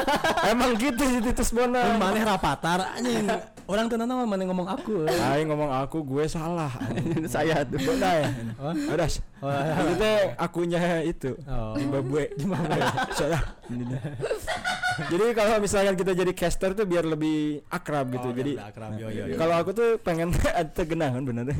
[0.52, 3.28] emang gitu sih Titus Bona mana rapatar anjing.
[3.68, 5.04] Orang tuh nama mana ngomong aku.
[5.04, 6.72] Aing ngomong aku gue salah.
[7.32, 7.76] Saya tuh.
[7.84, 8.28] Bona ya?
[8.56, 8.72] Oh.
[9.88, 11.74] Itu akunya itu Oh.
[11.74, 12.78] Zimbabwe Zimbabwe
[13.12, 13.42] salah
[15.04, 18.90] jadi kalau misalkan kita jadi caster tuh biar lebih akrab gitu Oh, jadi biar akrab,
[18.94, 19.34] yo, yo, yo.
[19.34, 21.50] kalau aku tuh pengen ada genahan bener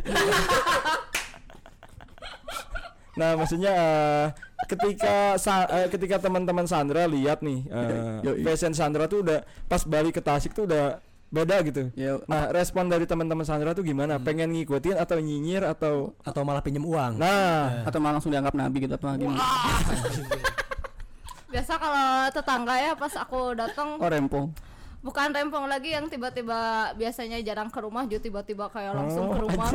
[3.13, 4.27] nah maksudnya eh,
[4.65, 8.41] ketika sa- eh, ketika teman-teman Sandra lihat nih eh, Yoi.
[8.41, 10.97] fashion Sandra tuh udah pas balik ke Tasik tuh udah
[11.33, 11.89] beda gitu.
[11.97, 14.21] Ya, nah respon dari teman-teman Sandra tuh gimana?
[14.21, 17.17] Pengen ngikutin atau nyinyir atau atau malah pinjem uang?
[17.17, 17.89] Nah.
[17.89, 19.41] Atau malah langsung dianggap nabi gitu apa gimana?
[21.53, 24.49] biasa kalau tetangga ya pas aku datang Oh rempong.
[25.03, 26.59] Bukan rempong lagi yang tiba-tiba
[26.95, 29.69] biasanya jarang ke rumah jadi tiba-tiba kayak langsung Oh, ke rumah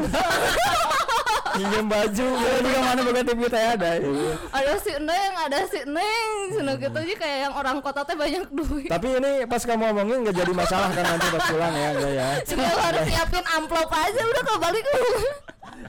[1.57, 3.91] minjem baju Ya juga mana bukan TV teh ada.
[3.97, 4.07] ya.
[4.53, 6.95] ada si neng ada si neng sana gitu.
[6.95, 8.87] Aja kayak yang orang kota teh banyak duit.
[8.87, 12.27] Tapi ini pas kamu ngomongin nggak jadi masalah kan nanti pas pulang ya enggak ya?
[12.45, 14.85] Aku harus siapin amplop aja udah kalau balik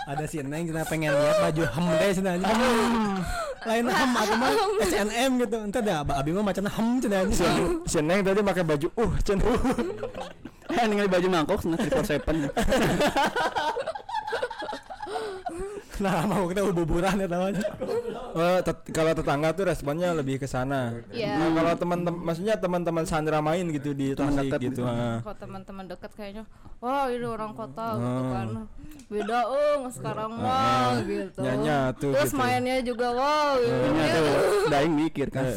[0.05, 2.48] ada si neng kita pengen lihat baju hem deh sih nanya
[3.61, 4.53] lain hem atau mah?
[4.81, 5.57] SNM gitu.
[5.61, 7.44] Entar dah abi mah macam hem cenah si,
[7.85, 9.40] si Neng tadi pakai baju uh cen
[10.68, 12.48] Eh ningali baju mangkok sana 347.
[15.98, 17.68] Nah, mau kita buburan ya tahunya.
[18.30, 20.94] Oh, tet- kalau tetangga tuh responnya lebih ke sana.
[21.11, 21.34] Iya.
[21.34, 24.70] Nah, kalau teman-teman maksudnya teman-teman Sandra main gitu di Tasik dekat gitu.
[24.78, 24.82] gitu.
[24.84, 25.18] ha.
[25.20, 26.44] Kalau teman-teman dekat kayaknya,
[26.78, 28.30] wah ini orang kota gitu Oh.
[28.30, 28.48] kan.
[29.08, 31.40] Beda ung sekarang mah gitu.
[31.40, 32.38] Nyanya tuh Terus gitu.
[32.38, 33.56] mainnya juga wow.
[33.56, 35.48] Tuh daing mikir kan.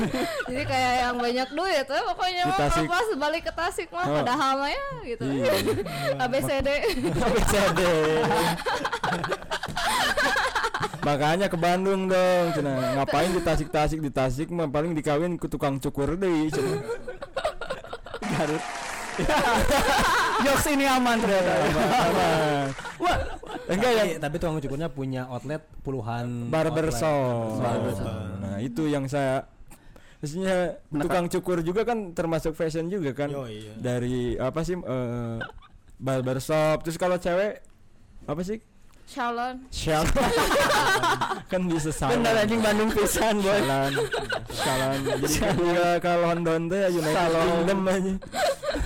[0.48, 2.84] Jadi kayak yang banyak duit tuh pokoknya mah Tasik.
[2.84, 4.14] pas balik ke Tasik mah Oh.
[4.14, 5.24] padahal mah ya gitu.
[5.24, 5.52] Iya.
[6.24, 6.68] ABCD.
[7.10, 7.80] ABCD.
[11.06, 13.00] Makanya ke Bandung dong, cina.
[13.00, 16.84] Ngapain di Tasik-Tasik di Tasik mah paling dikawin ke tukang cukur deh, cina.
[18.28, 18.64] Garut.
[20.46, 21.52] Jokes ini aman ternyata.
[21.58, 22.66] Aman.
[23.02, 23.18] Wah,
[23.68, 27.60] Enggak ya, Tapi, tukang cukurnya punya outlet puluhan barbershop.
[27.60, 28.14] Barbershop.
[28.40, 29.44] Nah, itu yang saya
[30.18, 33.30] Maksudnya tukang cukur juga kan termasuk fashion juga kan.
[33.30, 33.70] Yo, iya.
[33.78, 35.38] Dari apa sih eh
[36.02, 36.82] barbershop.
[36.82, 37.62] Terus kalau cewek
[38.26, 38.58] apa sih?
[39.08, 39.56] Shalon.
[39.72, 40.04] Shell.
[41.50, 42.20] kan bisa salon.
[42.20, 43.56] bener anjing Bandung pisan, boy.
[43.56, 43.92] Salon.
[44.52, 44.98] Salon.
[45.24, 45.66] Jadi
[45.96, 47.44] ke London tuh ya United Salon.
[47.48, 48.14] Kingdom aja.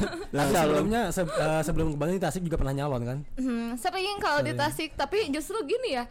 [0.33, 0.63] Tapi Salon.
[0.65, 3.19] sebelumnya se- eh, sebelum ke Bandung di Tasik juga pernah nyalon kan?
[3.35, 6.05] Hmm, sering kalau di Tasik, tapi justru gini ya.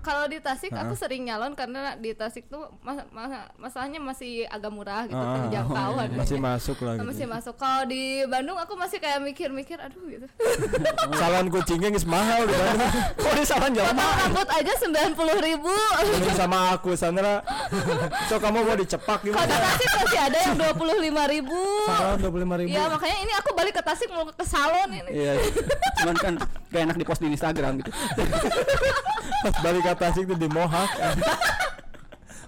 [0.00, 4.68] Kalau di Tasik aku sering nyalon karena di Tasik tuh mas- mas- masalahnya masih agak
[4.68, 6.18] murah gitu, Ah, terjangkau oh, harganya.
[6.18, 7.06] masih masuk lah gitu.
[7.06, 7.54] masih masuk.
[7.54, 10.26] Kalau di Bandung aku masih kayak mikir-mikir, aduh gitu.
[11.18, 12.90] Salon kucingnya geus mahal di Bandung.
[13.14, 14.06] Kok di salon Potong jelema?
[14.18, 15.74] rambut aja sembilan puluh ribu.
[16.32, 17.42] Sama aku Sandra.
[18.26, 19.56] So kamu mau dicepak Kalau di?
[19.58, 21.58] Tasik masih ada yang dua puluh lima ribu.
[21.84, 22.70] Salon 25 ribu.
[22.70, 25.10] Ya makanya ini aku balik ke Tasik mau ke salon ini.
[25.12, 25.32] Iya.
[26.02, 26.34] Cuman kan
[26.72, 27.90] gak enak di post di Instagram gitu.
[29.44, 30.90] Pas balik ke Tasik tuh di Mohak.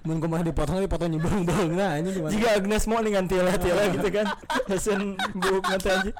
[0.00, 2.32] Mun kumaha dipotong dipotong nyebelung-belung nah ini gimana?
[2.32, 4.26] Jika Agnes mau dengan tila-tila gitu kan.
[4.64, 5.00] Hesen
[5.36, 6.10] buk nanti aja.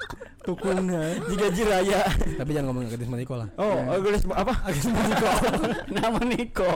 [0.41, 1.17] Tukungnya.
[1.29, 2.01] Jika jiraya.
[2.37, 3.49] Tapi jangan ngomong ke Disma Niko lah.
[3.57, 4.53] Oh, Agnes mau apa?
[4.65, 5.01] Agnes mau
[5.97, 6.71] Nama Niko.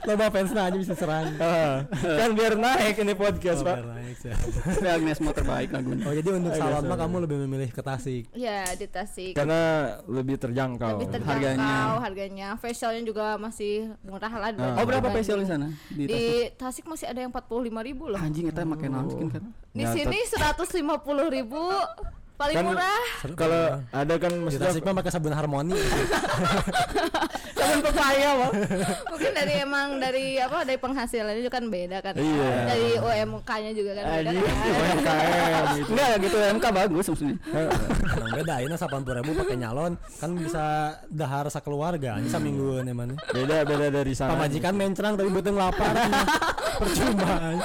[0.00, 1.36] Loba fansnya aja bisa serang.
[1.36, 3.76] Ah, kan biar naik ini podcast, Oh, Pak.
[4.80, 6.04] biar Agnes mau terbaik lagunya.
[6.08, 8.24] Oh jadi untuk salon mah kamu lebih memilih ke Tasik.
[8.32, 9.36] Ya di Tasik.
[9.36, 9.60] Karena
[10.08, 10.96] lebih terjangkau.
[10.96, 12.00] Lebih terjangkau Harganya.
[12.00, 12.48] harganya.
[12.56, 14.50] Facialnya juga masih murah lah.
[14.56, 14.80] Ah.
[14.80, 15.68] Oh berapa facial di sana?
[15.90, 16.14] Di, Di
[16.54, 16.54] Tasik.
[16.56, 18.20] Tasik masih ada yang 45 ribu loh.
[18.22, 19.42] Anjing kita pakai naon skin kan.
[19.74, 21.62] Di sini 150 ribu
[22.40, 23.02] paling Kan- murah.
[23.36, 25.76] Kalau ada kan maksudnya Tasik mah pakai sabun harmoni.
[27.52, 28.52] Sabun pepaya, Bang.
[29.10, 32.14] Mungkin dari emang dari apa dari penghasilannya juga kan beda kan.
[32.16, 32.50] Iya.
[32.64, 34.40] Dari UMK-nya juga kan beda Anjing.
[34.40, 34.56] kan.
[34.80, 35.90] UMKM gitu.
[35.92, 37.36] Enggak gitu MK bagus maksudnya.
[37.50, 37.68] Nah,
[38.32, 40.64] beda ini 80 ribu pakai nyalon kan bisa
[41.06, 43.12] dahar sakeluarga ini samingguan emang.
[43.28, 44.32] Beda beda dari sana.
[44.32, 45.92] Pamajikan mencrang tapi beuteung lapar.
[46.80, 47.60] Percuma.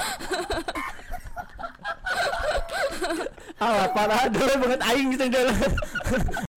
[3.56, 5.52] Ah, parah dulu banget aing gitu dulu.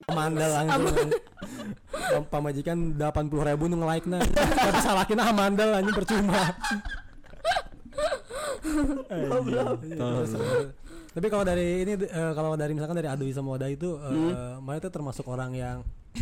[0.10, 1.10] Mandal langsung.
[1.90, 6.54] Pam- Pamajikan 80 ribu nu nge-like na Tapi salakin mandal anjing percuma
[9.10, 10.32] Terus,
[11.10, 14.90] Tapi kalau dari ini eh, kalau dari misalkan dari Adui Semoda itu eh mana itu
[14.90, 15.78] termasuk orang yang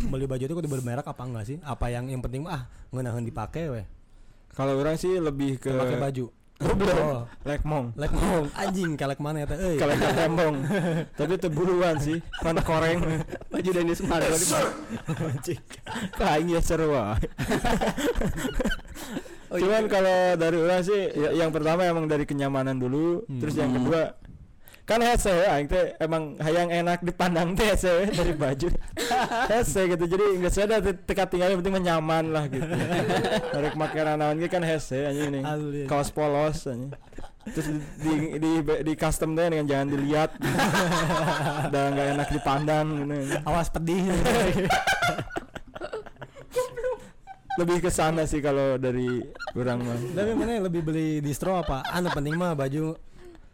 [0.08, 1.56] beli baju itu kudu bermerek apa enggak sih?
[1.60, 3.86] Apa yang yang penting mah ah ngeunaheun dipakai weh.
[4.52, 6.32] Kalau orang sih lebih ke Pakai baju.
[6.58, 6.98] Goblok.
[6.98, 7.94] Oh, Lekmong.
[7.94, 9.78] mau anjing kelek mana ya teh euy.
[9.78, 10.56] Kalau tembong.
[11.14, 12.18] Tapi teburuan sih.
[12.42, 12.98] Kan koreng.
[13.46, 14.46] Baju Dennis Margo di
[15.06, 15.62] Anjing.
[16.18, 17.14] Kain ya seru wae.
[19.48, 19.90] Oh, Cuman iya.
[19.90, 23.80] kalau dari orang sih ya, yang pertama emang dari kenyamanan dulu, terus yang Hmm.
[23.80, 24.00] kedua
[24.88, 28.72] kan hese ya, aing teh emang hayang enak dipandang teh hese dari baju.
[29.52, 32.64] Hese gitu jadi nggak ada teka tinggal yang penting mah nyaman lah gitu.
[33.54, 35.40] Dari makanan naon kan hese anjing ini.
[35.84, 36.96] Kaos polos anjing.
[37.52, 37.68] Terus
[38.00, 38.52] di di, di,
[38.84, 40.30] di custom teh dengan jangan dilihat.
[41.72, 43.16] Dan nggak enak dipandang gitu.
[43.44, 44.00] Awas pedih.
[47.58, 49.18] lebih ke sana sih kalau dari
[49.58, 49.98] orang mah.
[50.14, 51.82] Tapi mana lebih beli distro apa?
[51.90, 52.94] Anu penting mah baju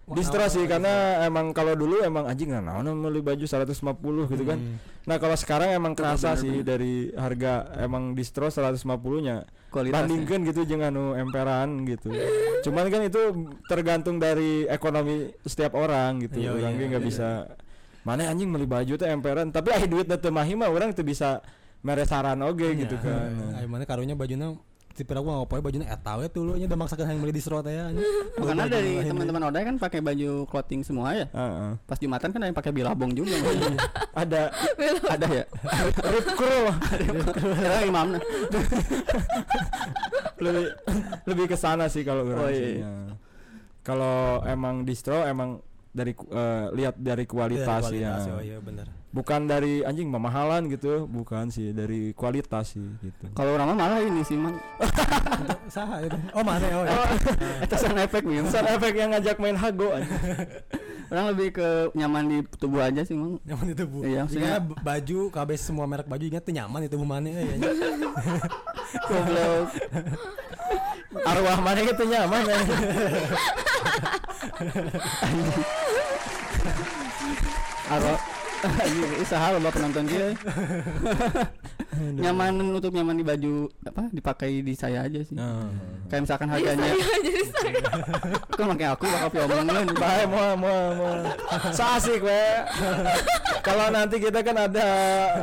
[0.05, 3.73] Distro sih karena emang kalau dulu emang anjing nah naon beli baju 150
[4.37, 4.61] gitu kan.
[4.61, 4.77] Hmm.
[5.09, 6.45] Nah, kalau sekarang emang kerasa bener-bener.
[6.45, 9.49] sih dari harga emang distro 150-nya.
[9.73, 9.97] Kualitasnya.
[9.97, 12.13] Bandingkan gitu jangan anu emperan gitu.
[12.69, 16.37] Cuman kan itu tergantung dari ekonomi setiap orang gitu.
[16.37, 17.09] Iya, orang iya, nggak iya.
[17.09, 17.29] bisa
[18.05, 21.41] mana anjing beli baju tuh emperan, tapi ah duit teu mah orang tuh bisa
[21.81, 23.57] meresaran oge gitu kan.
[23.57, 24.53] Ayo mana karunya bajunya
[24.95, 27.71] tipe aku ngapain bajunya eta we tuh lu nya udah maksakan yang beli distro teh
[27.71, 27.91] ya.
[28.39, 31.27] Makanya dari teman-teman Oda kan pakai baju clothing semua ya.
[31.29, 31.71] Heeh.
[31.83, 33.35] Pas Jumatan kan ada yang pakai bilabong juga.
[34.15, 34.47] Ada
[35.15, 35.45] ada ya.
[36.07, 38.23] rip crew Ada imamnya.
[40.39, 40.67] lebih
[41.27, 42.79] lebih ke sana sih kalau Oh, sih.
[42.79, 42.87] iya.
[42.87, 43.15] Ya.
[43.83, 45.59] Kalau emang distro emang
[45.91, 48.19] dari eh, lihat dari kualitas, Dari ya.
[48.23, 53.31] oh iya benar Bukan dari anjing memahalan gitu, bukan sih dari kualitas sih gitu.
[53.31, 54.59] Kalau orang mah malah ini sih mang
[55.75, 56.99] saha itu oh mana oh ya.
[57.65, 58.43] itu sound efek nih.
[58.45, 60.19] Sound effect yang ngajak main hago anjing.
[61.15, 63.39] Orang lebih ke nyaman di tubuh aja sih mang.
[63.47, 67.07] nyaman itu bu Iya, maksudnya- baju KB semua merek baju ingat tuh nyaman itu bu
[67.07, 67.45] mana ya
[69.05, 69.69] Goblok.
[71.23, 72.83] Arwah mana gitu nyaman anjing.
[77.87, 78.15] Aro
[78.65, 80.09] Anjing, usaha lo penonton
[81.97, 83.55] nyaman untuk nyaman di baju
[83.87, 85.37] apa dipakai di saya aja sih.
[85.37, 85.71] Nah.
[86.11, 87.73] Kayak misalkan harganya jadi saya
[88.59, 91.15] kan pakai aku bakal piomongin Baik, mau mau mau.
[91.75, 92.45] Asik we.
[93.65, 94.89] Kalau nanti kita kan ada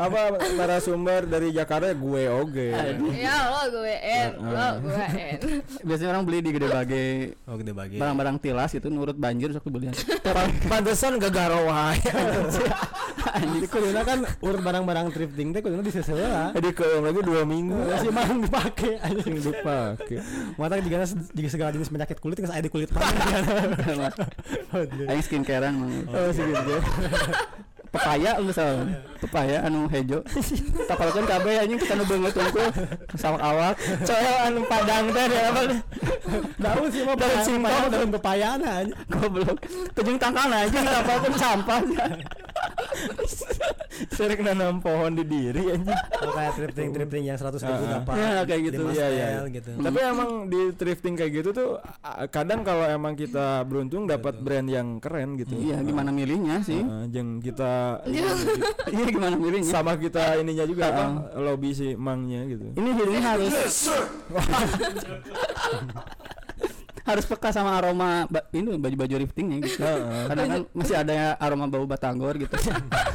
[0.06, 2.70] apa narasumber dari Jakarta gue oge.
[3.18, 5.40] ya lo gue N lo gue N
[5.82, 7.06] Biasanya orang beli di Gede Bage
[7.50, 9.94] oh gede bagi barang-barang tilas itu nurut banjir sok dibelian.
[10.70, 11.98] Pantesan gak garo wae.
[13.42, 16.40] Jadi kuduna kan urut barang-barang thrifting teh kuduna disesela.
[16.58, 20.17] Jadi kalau lagi dua minggu Si mang dipake anjing dipake.
[20.58, 24.10] Mata juga juga segala jenis penyakit kulit nggak ada kulit mana.
[25.12, 25.93] Aing skincarean mang.
[26.10, 26.75] Oh segitu.
[27.91, 28.88] Pepaya salah.
[29.19, 30.23] Pepaya anu hejo.
[30.89, 32.71] Tapalkeun kabeh anjing kita nu beungeut unggul
[33.19, 33.75] sawak awak.
[34.08, 35.62] Soalnya anu padang teh ada apa?
[36.56, 38.95] Daun sih mah daun singkong daun pepayana aja.
[39.12, 39.60] Goblok.
[39.91, 41.82] Tujung tangkana anjing tapalkeun sampah.
[44.12, 45.94] Sering nanam pohon di diri anjing.
[46.22, 47.92] Oh kayak thrifting thrifting yang 100 ribu Ah.
[48.00, 48.16] dapat.
[48.22, 48.82] Ya, kayak gitu.
[48.90, 49.26] Iya, iya.
[49.32, 49.70] setel gitu.
[49.78, 51.70] Tapi emang di thrifting kayak gitu tuh
[52.30, 55.54] kadang kalau emang kita beruntung dapat brand yang keren gitu.
[55.54, 56.82] Iya, gimana milihnya sih?
[56.82, 58.02] Heeh, jeung kita
[58.92, 59.70] Iya, gimana milihnya?
[59.72, 61.04] sama kita ininya juga apa
[61.38, 62.74] lobby si mangnya gitu.
[62.74, 63.54] Ini ini harus
[67.02, 69.82] harus peka sama aroma ba- ini baju-baju liftingnya gitu.
[70.28, 72.56] Kadang kan masih ada aroma bau batagor gitu.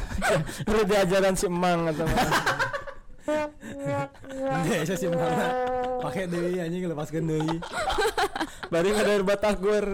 [0.69, 2.05] Lu diajaran si emang atau
[4.63, 5.47] Desa sih mana
[5.99, 7.57] pakai deui anjing lepaskeun deui.
[8.71, 9.85] bari dari batagor.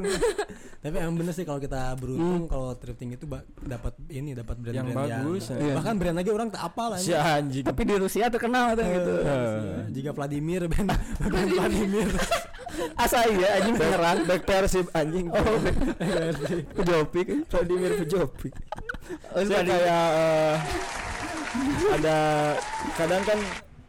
[0.84, 3.24] Tapi emang bener sih kalau kita beruntung kalau thrifting itu
[3.58, 5.74] dapat ini dapat brand-brand Yang bagus, yang, ya.
[5.80, 7.64] bahkan brand aja orang tak apal Si anjing.
[7.64, 9.14] Tapi di Rusia terkenal tuh gitu.
[9.24, 9.90] Heeh.
[9.90, 10.92] Jika Vladimir band
[11.56, 12.10] Vladimir.
[12.98, 14.18] Asa iya anjing beneran.
[14.26, 15.28] Back Persib anjing.
[15.30, 15.58] Oh,
[16.78, 17.28] Pejopik.
[17.50, 18.54] Vladimir Pejopik.
[19.34, 20.56] Oh, kayak eh,
[21.94, 22.18] ada
[22.98, 23.40] kadang kan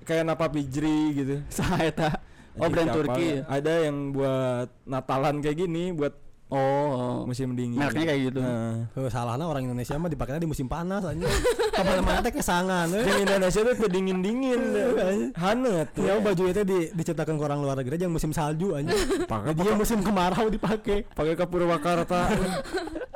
[0.04, 1.36] kayak Napa Pijri gitu.
[1.48, 2.10] Saha eta?
[2.54, 2.92] Oh, brand?
[2.94, 3.42] Turki.
[3.42, 3.50] ya?
[3.50, 6.14] Ada yang buat Natalan kayak gini buat
[6.54, 7.26] Oh.
[7.26, 7.74] musim dingin.
[7.76, 8.38] Mereknya kayak gitu.
[8.38, 8.86] Nah.
[8.94, 11.26] Oh, salahnya orang Indonesia mah dipakainya di musim panas aja.
[11.74, 13.02] Kapan mana teh kesangan we.
[13.02, 14.60] Yang Indonesia tuh dingin dingin,
[15.42, 15.88] hanet.
[15.96, 18.94] Ya baju itu di, diciptakan ke orang luar negeri aja yang musim salju aja.
[19.26, 21.02] Pakai Dia musim kemarau dipakai.
[21.10, 22.30] pakai ke Purwakarta.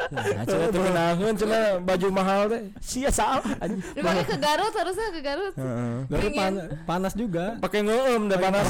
[0.08, 2.64] Nah, cina ngenaheun cina baju mahal teh.
[2.80, 3.44] Sia salah
[3.92, 5.94] dipakai ke Garut harusnya ke Garut Heeh.
[6.08, 6.38] Lalu Dingin.
[6.40, 7.60] pan- panas juga.
[7.60, 8.64] Pakai ngeum deh panas.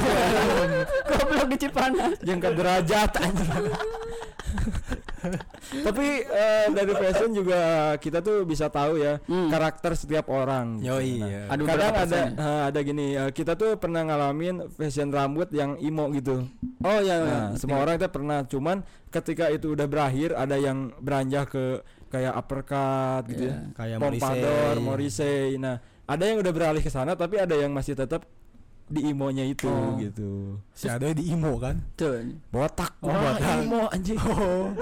[1.14, 2.18] Goblok di Cipanas.
[2.26, 3.70] Jeung ke derajat anjing.
[5.86, 7.60] Tapi eh, dari fashion juga
[7.96, 9.48] kita tuh bisa tahu ya Hmm.
[9.48, 10.78] karakter setiap orang.
[10.78, 11.40] Yo Nah, iya.
[11.46, 15.76] Ada kadang beberapa ada eh, ada gini eh, kita tuh pernah ngalamin fashion rambut yang
[15.76, 16.46] emo gitu.
[16.80, 17.24] Oh iya, iya.
[17.24, 18.76] Nah, semua orang itu pernah cuman
[19.08, 21.64] ketika itu udah berakhir ada yang beranjak ke
[22.08, 23.52] kayak uppercut gitu Iya.
[23.52, 23.58] ya.
[23.74, 24.84] Kayak Pompadour, Morrissey.
[24.86, 25.60] Morrissey.
[25.60, 28.24] Nah, ada yang udah beralih ke sana tapi ada yang masih tetap
[28.88, 30.00] di imonya itu Oh.
[30.00, 30.56] gitu.
[30.72, 31.76] Si ada di Imo kan.
[31.92, 32.24] Tuh.
[32.48, 32.96] Botak.
[32.98, 33.56] Oh, Wah, botak.
[33.60, 34.18] Imo anjing.
[34.18, 34.72] Oh.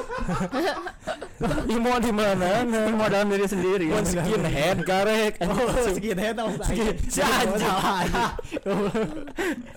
[1.74, 2.62] imo di mana?
[2.62, 3.90] Imo dalam diri sendiri.
[3.90, 5.42] Mau skinhead karek.
[5.42, 7.74] Oh, skinhead apa Skin- anjing.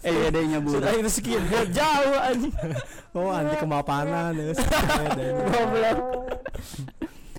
[0.06, 0.78] Eh, iya deh nyebut.
[0.78, 2.54] Sudah itu skinhead jauh anjing.
[3.18, 4.54] Oh, anti kemapanan ya.
[4.54, 5.32] skinhead, ya.
[5.50, 6.00] Goblok.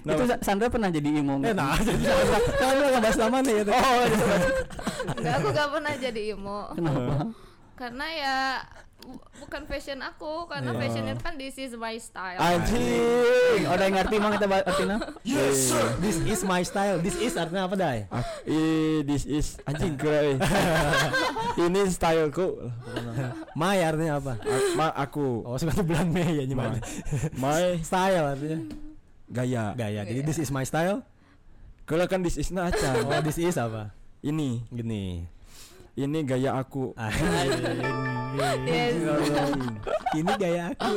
[0.01, 1.55] Nah, Itu Sa- Sandra pernah jadi imo Eh nggak?
[1.55, 2.05] nah, jadi
[2.57, 3.71] kan lu ngebahas lama nih itu.
[3.71, 4.27] Oh, iya.
[5.13, 7.15] enggak aku gak pernah jadi emo Kenapa?
[7.75, 8.37] karena ya
[9.01, 10.79] bu- bukan fashion aku karena Iya.
[10.79, 13.65] fashion itu kan this is my style anjing.
[13.67, 14.97] Udah yang ngerti emang kita artinya?
[15.99, 16.97] This is my style.
[16.99, 17.99] This is artinya apa, Dai?
[18.07, 20.37] Ak- i- this is anjing kira eh.
[21.63, 22.69] Ini styleku.
[23.55, 24.33] My artinya apa?
[24.39, 25.41] A- Ma aku.
[25.43, 26.85] Oh, sepatu bulan Mei ya nyemak.
[27.35, 28.61] My Style artinya
[29.31, 29.73] gaya.
[29.73, 30.03] gaya.
[30.03, 31.01] Jadi this is my style.
[31.85, 33.03] Kalau kan this is na acan.
[33.05, 33.91] Oh, this is apa?
[34.21, 35.25] Ini, Gini.
[35.97, 36.93] ini gaya aku.
[36.95, 37.11] Ah,
[38.63, 38.95] Yes.
[40.13, 40.93] Ini gaya aku.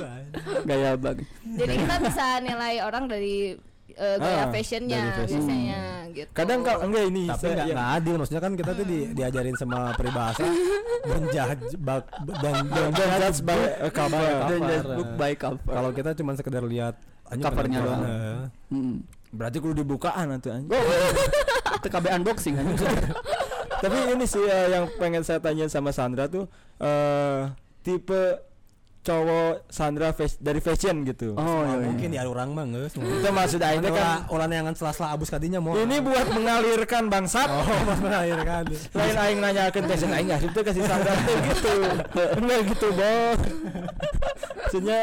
[0.63, 1.26] Gaya bagus.
[1.41, 3.58] jadi kita bisa nilai orang dari
[3.89, 5.41] eh, gaya Ah, fashionnya fashion.
[5.41, 8.15] biasanya gitu Kadang kalau enggak ini Tapi saya- nggak ya, nggak adil.
[8.15, 10.46] Maksudnya kan kita tuh di, diajarin sama peribahasa
[11.04, 14.30] don't judge bak- dan don't judge by cover.
[14.48, 14.62] Dan.
[15.67, 16.93] Kalau kita cuma sekedar lihat
[17.30, 18.02] covernya doang.
[18.04, 18.42] Heeh.
[18.72, 18.96] Hmm.
[19.34, 20.70] Berarti kudu dibukaan atuh anjing.
[21.84, 22.66] TKB unboxing kan.
[23.84, 26.48] Tapi ini sih eh, yang pengen saya tanya sama Sandra tuh
[26.80, 27.52] eh
[27.84, 28.53] tipe
[29.04, 31.36] cowok Sandra fas- dari fashion gitu.
[31.36, 31.84] Oh Ah, iya.
[31.84, 32.95] mungkin ya orang mah geus.
[32.95, 35.76] Itu maksud aing teh kan ulah yang sela-sela abus kadinya mau.
[35.76, 37.45] ini buat mengalirkan bangsat.
[37.45, 38.64] oh, mas melahirkan.
[38.89, 41.74] Lain aing nanyakeun fashion aing nggak itu kasih Sandra teh gitu.
[42.39, 43.39] Enggak gitu, Bos.
[44.64, 45.01] Maksudnya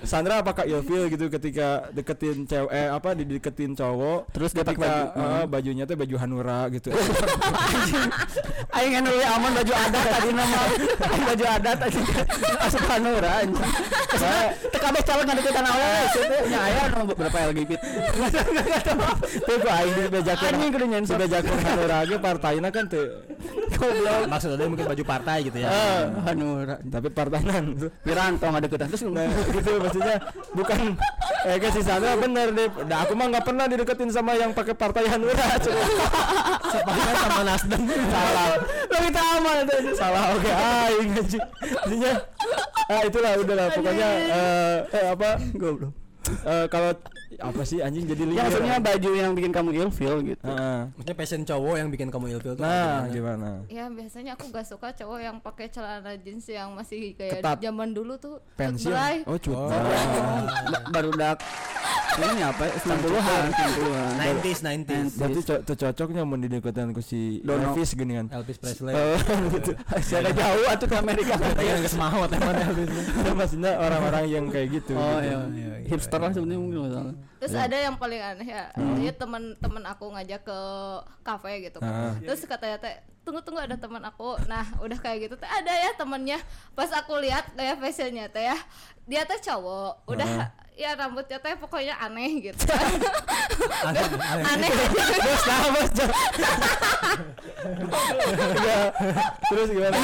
[0.00, 4.94] Sandra apakah ilfeel gitu ketika deketin cewek eh, apa dideketin cowok Terus dia pakai ketika
[5.12, 5.26] baju.
[5.36, 6.88] eh, bajunya tuh baju Hanura gitu.
[8.78, 10.60] Aing anu aman baju adat tadi nama.
[11.26, 12.00] Baju adat tadi.
[12.60, 13.72] Asup Hanura anjing.
[14.70, 17.72] TKB calon ngadeketan awal situ nya aya anu beberapa LGBT.
[19.46, 20.52] Tuh kok aing dibejakeun.
[20.52, 21.16] Anjing kudu nyensor.
[21.16, 23.06] Dibejakeun Hanura ge partainya kan tuh.
[23.80, 24.22] Goblok.
[24.28, 25.68] Maksudnya mungkin baju partai gitu ya.
[25.72, 26.76] Eh, Hanura.
[26.80, 27.90] Tapi partainan tuh.
[28.04, 29.02] Wiranto ngadeketan terus
[29.50, 30.16] gitu maksudnya
[30.52, 30.78] bukan
[31.48, 32.68] eh ke si Sandra bener deh.
[32.84, 35.46] Nah, aku mah nggak pernah dideketin sama yang pakai partai Hanura.
[36.70, 37.82] Sepakat sama Nasdem.
[37.88, 38.48] salah.
[38.90, 39.76] Lebih aman itu.
[39.96, 40.50] Salah oke.
[40.50, 41.44] Aing anjing.
[41.60, 42.14] Maksudnya
[42.90, 45.92] ah itulah udahlah pokoknya eh, eh apa goblok.
[46.42, 46.92] eh, kalau
[47.40, 48.42] apa sih anjing jadi Ya liar.
[48.44, 50.44] maksudnya baju yang bikin kamu ilfeel gitu.
[50.44, 50.78] Heeh.
[50.92, 52.62] Maksudnya passion cowok yang bikin kamu ilfeel tuh.
[52.62, 53.08] Nah, gimana?
[53.08, 53.50] gimana?
[53.66, 57.56] Ya biasanya aku gak suka cowok yang pakai celana jeans yang masih kayak Ketat.
[57.60, 58.92] zaman dulu tuh Pensil.
[58.92, 59.16] cutbray.
[59.24, 59.56] Oh, cut.
[59.56, 59.70] Oh.
[60.68, 61.38] Ba- baru dak
[62.12, 65.10] ini apa 90-an 90-an 90s 90s.
[65.14, 67.70] Berarti co- cocoknya mau dideketin ku si Dono.
[67.70, 68.26] Elvis gini kan.
[68.32, 68.92] Elvis Presley.
[68.92, 69.18] Eh,
[69.54, 69.70] gitu.
[70.00, 72.88] saya jauh atuh ke Amerika Iya geus mau teman Elvis.
[73.16, 74.92] Ya, maksudnya orang-orang yang kayak gitu.
[74.92, 75.26] oh gitu.
[75.26, 75.38] iya,
[75.78, 75.86] iya.
[75.86, 78.68] hipster lah sebenarnya mungkin masalah Terus ada yang paling aneh ya,
[79.00, 80.58] dia teman-teman aku ngajak ke
[81.24, 82.12] kafe gitu Ah.
[82.12, 82.20] kan.
[82.20, 82.94] Terus katanya teh
[83.24, 84.36] tunggu tunggu ada teman aku.
[84.44, 86.36] Nah, udah kayak gitu teh ada ya temannya.
[86.76, 88.56] Pas aku lihat kayak fashionnya teh ya,
[89.10, 90.06] dia teh cowok.
[90.06, 92.62] Udah ya rambutnya teh pokoknya aneh gitu.
[93.80, 94.44] Aneh, aneh.
[94.48, 94.70] aneh.
[95.20, 95.88] Bos, nah, bos.
[95.92, 96.10] Jok.
[98.60, 98.78] Ya,
[99.50, 99.96] Terus gimana?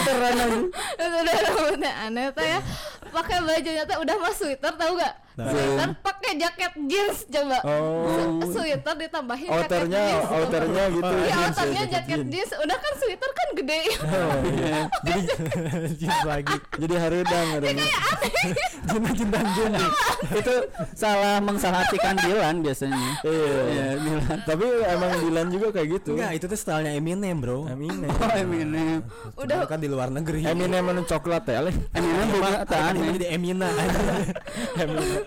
[0.99, 2.61] udah rambutnya aneh teh ya.
[3.07, 5.15] Pakai bajunya teh udah mas sweater tahu gak?
[5.37, 5.49] Tahu.
[5.49, 7.59] Sweater pakai jaket jeans coba.
[7.65, 8.41] Oh.
[8.45, 10.29] Sweater ditambahin jaket Outernya, jeans.
[10.29, 11.13] outernya gitu.
[11.15, 12.33] Iya, jeans ya, outernya jaket jeans.
[12.35, 12.51] jeans.
[12.61, 13.81] Udah kan sweater kan gede.
[13.97, 14.79] Oh, iya.
[15.07, 15.21] Jadi
[16.01, 16.57] Jeans lagi.
[16.77, 17.67] jadi harudang ada.
[18.97, 19.81] Cinta cinta
[20.41, 20.55] itu
[20.97, 23.61] salah mengsalah-artikan Dilan biasanya Iya.
[23.73, 26.17] iya Dilan Tapi emang Dilan juga kayak gitu.
[26.17, 27.67] Enggak, itu tuh stylenya Eminem, Bro.
[27.69, 28.11] Eminem.
[28.11, 29.01] oh Eminem
[29.37, 30.47] Udah kan di luar negeri.
[30.47, 31.61] Eminem anu coklat ya.
[31.95, 33.69] Eminem bukan Kan aneh ini di Emina.
[33.69, 35.23] Eminem.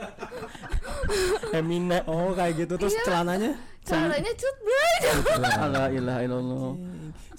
[1.59, 2.03] Eminem.
[2.11, 3.03] oh, kayak gitu terus Iya.
[3.05, 3.51] celananya
[3.89, 4.97] caranya cut bray.
[5.57, 6.71] Allah ilaha illallah.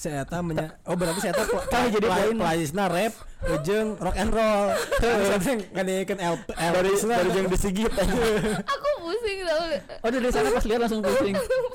[0.00, 2.32] Saya eta menya oh berarti saya eta Tah, jadi poin.
[2.40, 3.12] pelaisna rap
[3.62, 4.72] jeung rock and roll.
[4.96, 7.92] Saya teh ngadekeun L Dari dari yang disigit.
[7.92, 8.08] Aja.
[8.72, 9.64] Aku pusing tau.
[10.00, 11.34] oh dari sana pas lihat langsung pusing.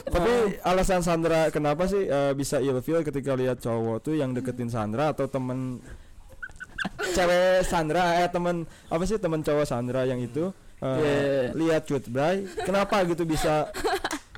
[0.09, 0.33] Tapi
[0.65, 5.29] alasan Sandra kenapa sih eh, bisa ilfeel ketika lihat cowok tuh yang deketin Sandra atau
[5.29, 5.77] temen
[7.13, 8.25] cewek Sandra?
[8.25, 10.53] Eh temen apa sih temen cowok Sandra yang itu eh,
[10.85, 11.45] Yeah.
[11.55, 13.71] lihat cut bray kenapa gitu bisa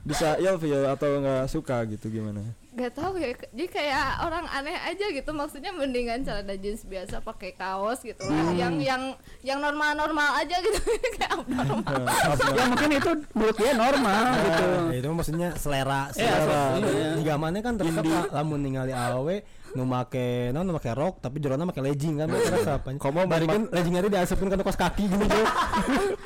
[0.08, 2.40] bisa ilfeel atau nggak suka gitu gimana?
[2.72, 3.34] Gak tahu ya.
[3.34, 5.34] Jadi kayak orang aneh aja gitu.
[5.34, 8.54] Maksudnya mendingan celana jeans biasa pakai kaos gitu lah.
[8.54, 9.04] Yang yang
[9.42, 10.78] yang normal-normal aja gitu.
[11.18, 12.06] kayak abnormal.
[12.54, 17.10] ya mungkin itu menurut dia normal gitu Ya, itu maksudnya selera Iya, selera iya.
[17.18, 21.38] jika mana kan tetep la- lamun ningali awewe nu make non nu make rok tapi
[21.38, 25.06] jerona make legging kan terus apa Komo bari kan leggingnya teh diasupkeun ka kos kaki
[25.06, 25.26] gitu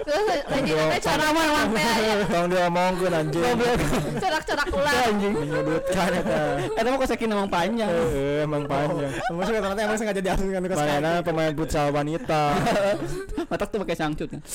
[0.02, 3.44] Terus lagi cara mah emang teh aya Tolong dia ngomongkeun anjing.
[4.18, 4.94] corak-corak ular.
[5.06, 6.42] anjing Menyudutkan eta.
[6.72, 9.12] Eta mah kosekin emang panjang Eh, emang panjang.
[9.30, 12.42] maksudnya kata emang sengaja diasupkeun ka kos kaki Mainan pemain futsal wanita.
[13.50, 14.42] Matak tuh pakai sangcut kan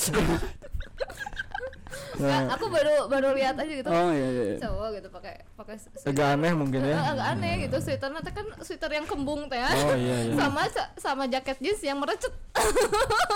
[2.17, 3.89] Nggak, aku baru baru lihat aja gitu.
[3.89, 4.57] oh iya iya iya.
[4.57, 6.09] Cowok gitu pakai pakai sweater.
[6.09, 6.97] Agak aneh mungkin ya.
[6.97, 9.69] agak aneh gitu sweaternya teh kan sweater yang kembung teh ya.
[9.69, 10.33] Oh iya iya.
[10.33, 10.61] sama
[10.97, 12.33] sama jaket jeans yang merecet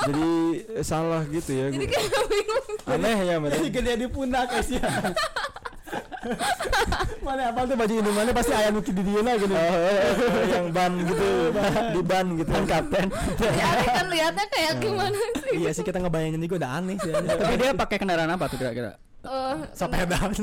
[0.10, 0.30] Jadi
[0.74, 1.70] eh, salah gitu ya.
[1.70, 3.68] jadi kayak bingung Aneh ya berarti.
[3.70, 4.82] gede di pundak guys ya
[7.26, 10.44] mana apa tuh baju ini mana pasti ayam nuki di dia gitu Oh, oh, oh,
[10.48, 11.28] yang ban gitu,
[11.96, 12.50] di ban gitu.
[12.52, 13.06] Ban kapten.
[13.42, 17.54] ya kan lihatnya kayak gimana sih iya sih kita ngebayangin juga udah aneh sih tapi
[17.60, 20.34] dia pakai kendaraan apa tuh kira-kira Eh, sepeda tapi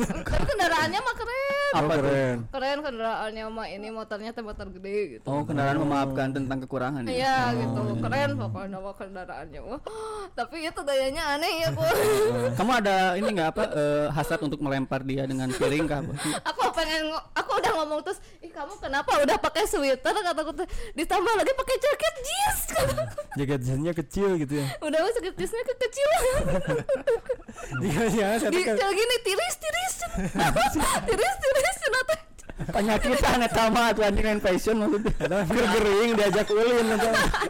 [0.47, 2.37] kendaraannya mah keren Apa keren?
[2.47, 7.11] keren kendaraannya mah ini motornya teh motor gede gitu oh kendaraan memaafkan tentang kekurangan ya
[7.11, 9.81] Iya gitu, keren pokoknya mah kendaraannya mah.
[10.31, 11.83] Tapi itu gayanya aneh ya, Bu.
[12.59, 16.13] kamu ada ini nggak apa eh, hasrat untuk melempar dia dengan piring apa?
[16.55, 21.33] Aku pengen aku udah ngomong terus ih kamu kenapa udah pakai sweater kataku tuh ditambah
[21.35, 23.03] lagi pakai jaket jeans kataku.
[23.35, 26.23] jaket jeansnya kecil gitu ya udah mas jaket jeansnya kekecilan
[28.49, 29.95] Dia jalan gini tiris tiris
[31.09, 32.21] tiris tiris cenah teh.
[32.67, 35.15] Penyakitan eta mah tuh anjing lain fashion maksudnya
[35.47, 36.87] gergering diajak ulin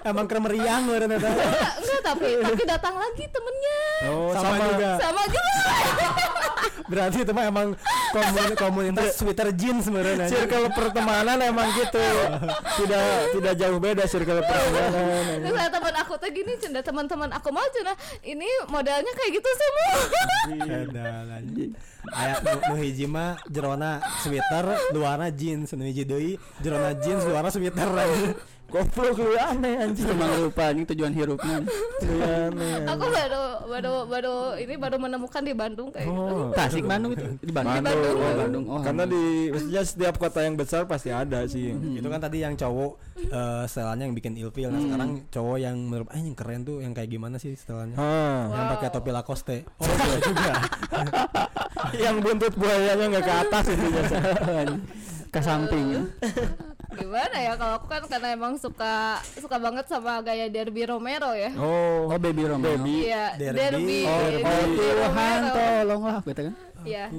[0.04, 1.28] emang kremeriang meureun eta.
[1.32, 3.78] enggak enggak tapi tapi datang lagi temennya
[4.12, 4.90] oh Sama sama, juga.
[5.00, 5.56] sama juga
[6.88, 7.76] Berarti itu mah emang
[8.16, 10.24] komun komunitas sweater jeans aja.
[10.24, 12.00] circle pertemanan emang gitu
[12.80, 13.04] tidak
[13.36, 17.66] tidak jauh beda circle pertemanan terus ada teman aku tuh gini cenda teman-teman aku mau
[17.76, 17.92] cina
[18.24, 19.92] ini modelnya kayak gitu semua
[20.48, 21.72] Edan anjing.
[22.08, 24.64] Aya nu, nu hiji mah jerona sweater,
[24.98, 27.88] luarna jeans, nu hiji deui jerona jeans, luarna sweater.
[28.68, 31.64] goblok lu aneh anjing emang rupa anjing tujuan hirupnya
[32.04, 37.16] aneh aku baru baru baru ini baru menemukan di Bandung kayak gitu oh Tasik Bandung
[37.16, 38.12] itu di Bandung Bandung.
[38.20, 42.20] oh Bandung oh karena di maksudnya setiap kota yang besar pasti ada sih Itu kan
[42.20, 44.70] tadi yang cowok eh setelannya yang bikin ilfil.
[44.70, 47.98] Nah, sekarang cowok yang menurut ah yang keren tuh yang kayak gimana sih setelannya?
[47.98, 48.46] Hah.
[48.54, 49.56] Yang pakai topi Lacoste.
[49.82, 50.52] Oh, iya juga.
[52.04, 54.16] yang buntut buayanya nggak ke atas itu biasa.
[55.34, 56.08] Ke samping.
[56.98, 61.52] Gimana ya kalau aku kan karena emang suka suka banget sama gaya Derby Romero ya.
[61.60, 62.08] Oh.
[62.08, 63.12] Oh baby Romeo Baby.
[63.12, 63.60] iya Derby.
[63.60, 64.00] Derby.
[64.08, 65.52] Oh, Derby oh Tuhan Romero.
[65.52, 66.54] tolonglah gitu kan?
[66.56, 67.10] derby Oh, iya,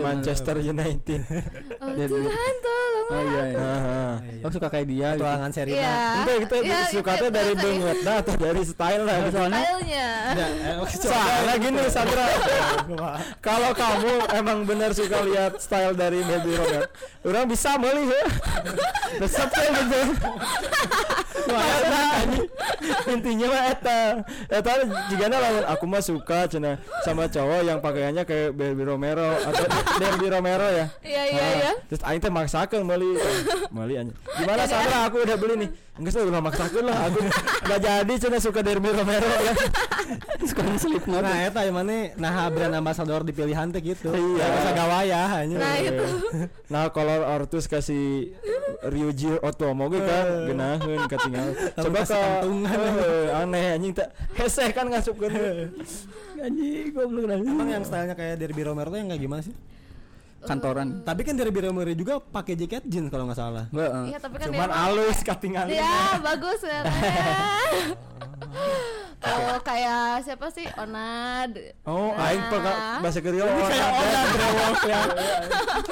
[0.00, 1.20] Manchester United
[1.84, 2.24] oh, Derby.
[2.24, 4.04] Tuhan tolong oh iya iya Haha.
[4.42, 5.20] oh suka kayak dia gitu.
[5.20, 5.76] Petualangan Serina.
[5.76, 5.94] iya
[6.24, 7.52] Itu kita Iya, suka tuh dari
[8.00, 9.16] dah atau dari style lah.
[9.28, 12.26] soalnya stylenya Ya, eh, Soalnya gini Sandra,
[13.38, 16.90] kalau kamu emang bener suka lihat style dari Baby Robert,
[17.22, 18.22] orang bisa beli ya.
[19.22, 20.00] Resep ya gitu.
[21.46, 22.04] Karena
[23.06, 23.98] intinya mah eta,
[24.50, 24.72] eta
[25.14, 29.64] jika lawan aku mah suka cina sama cowok yang pakaiannya kayak Baby Romero atau
[30.00, 30.86] Derby Romero ya.
[31.00, 33.14] iya iya Ah, iya Terus aing teh maksakeun beli.
[33.70, 34.12] Beli aja.
[34.36, 35.70] Gimana Sandra aku udah beli nih.
[35.96, 37.18] Enggak sih udah maksakeun lah aku.
[37.64, 39.54] Enggak jadi cina suka Derby Romero ya.
[40.50, 44.12] suka Slipknot Nah, eta yang mana nah brand ambassador di pilihan teh gitu.
[44.12, 44.42] Iya.
[44.42, 45.56] Ya, bisa gawaya hanya.
[45.56, 46.04] nah itu
[46.72, 48.34] Nah, kolor Ortus kasih
[48.82, 51.48] Ryuji Otomo ge kan geunaheun katinggal.
[51.74, 52.76] Coba ka kantungan.
[52.76, 55.32] Heuh, aneh anjing teh heseh kan ngasupkeun.
[56.38, 57.36] Anjing goblok dah.
[57.38, 59.56] Emang yang stylenya kayak Derby Romero tuh yang kayak gimana sih?
[60.38, 63.66] kantoran Tapi kan Derby Romero juga pakai jaket jeans kalau nggak salah.
[63.68, 64.04] Enggak, eh.
[64.06, 65.66] iya tapi kan Cuman emang- alus katingal.
[65.66, 66.80] Ya bagus ya.
[69.16, 71.50] Kalau kayak siapa sih Onad?
[71.82, 72.30] Oh, Nah.
[72.30, 73.42] aing peka bahasa Korea.
[73.42, 75.00] Kayak orang brewok ya.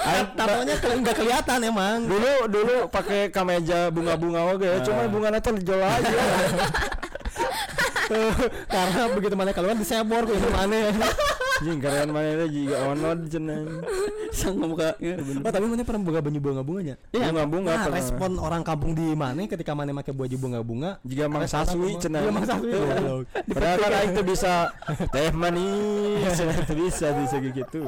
[0.05, 1.99] Aing Tatonya ke- nggak kelihatan emang.
[2.05, 4.79] dulu dulu pakai kameja bunga-bunga oke Ah.
[4.83, 6.15] cuma bunga nanti jual aja
[8.69, 10.93] Karena begitu mana keluar disebor gitu mana.
[11.55, 13.63] anjing keren mana itu juga onod cenah
[14.31, 16.95] sang muka ya bener Oh, tapi mana pernah bunga bunga bunga bunganya?
[17.09, 17.95] bunga-bunga Nah, pernah.
[17.95, 22.31] respon orang kampung di mana ketika mana pakai baju bunga-bunga jika mang saswi cenah Iya,
[22.31, 22.75] Mang Saswi.
[22.75, 23.25] goblok.
[23.49, 24.53] Padahal kan tuh bisa
[25.15, 26.35] teh manis,
[26.67, 27.81] teu bisa bisa gitu.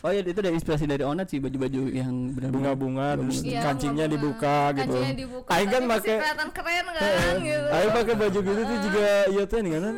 [0.00, 4.06] Oh iya itu dari inspirasi dari Onat sih baju-baju yang benar Bunga-bunga terus Iya, kancingnya
[4.06, 4.14] bunga-bunga.
[4.14, 4.80] dibuka gitu.
[4.96, 5.48] Kancingnya dibuka.
[5.50, 7.66] Aing kan pakai kelihatan keren kan gitu.
[7.68, 9.94] Aing pakai baju gitu tuh juga iya tuh nih kan.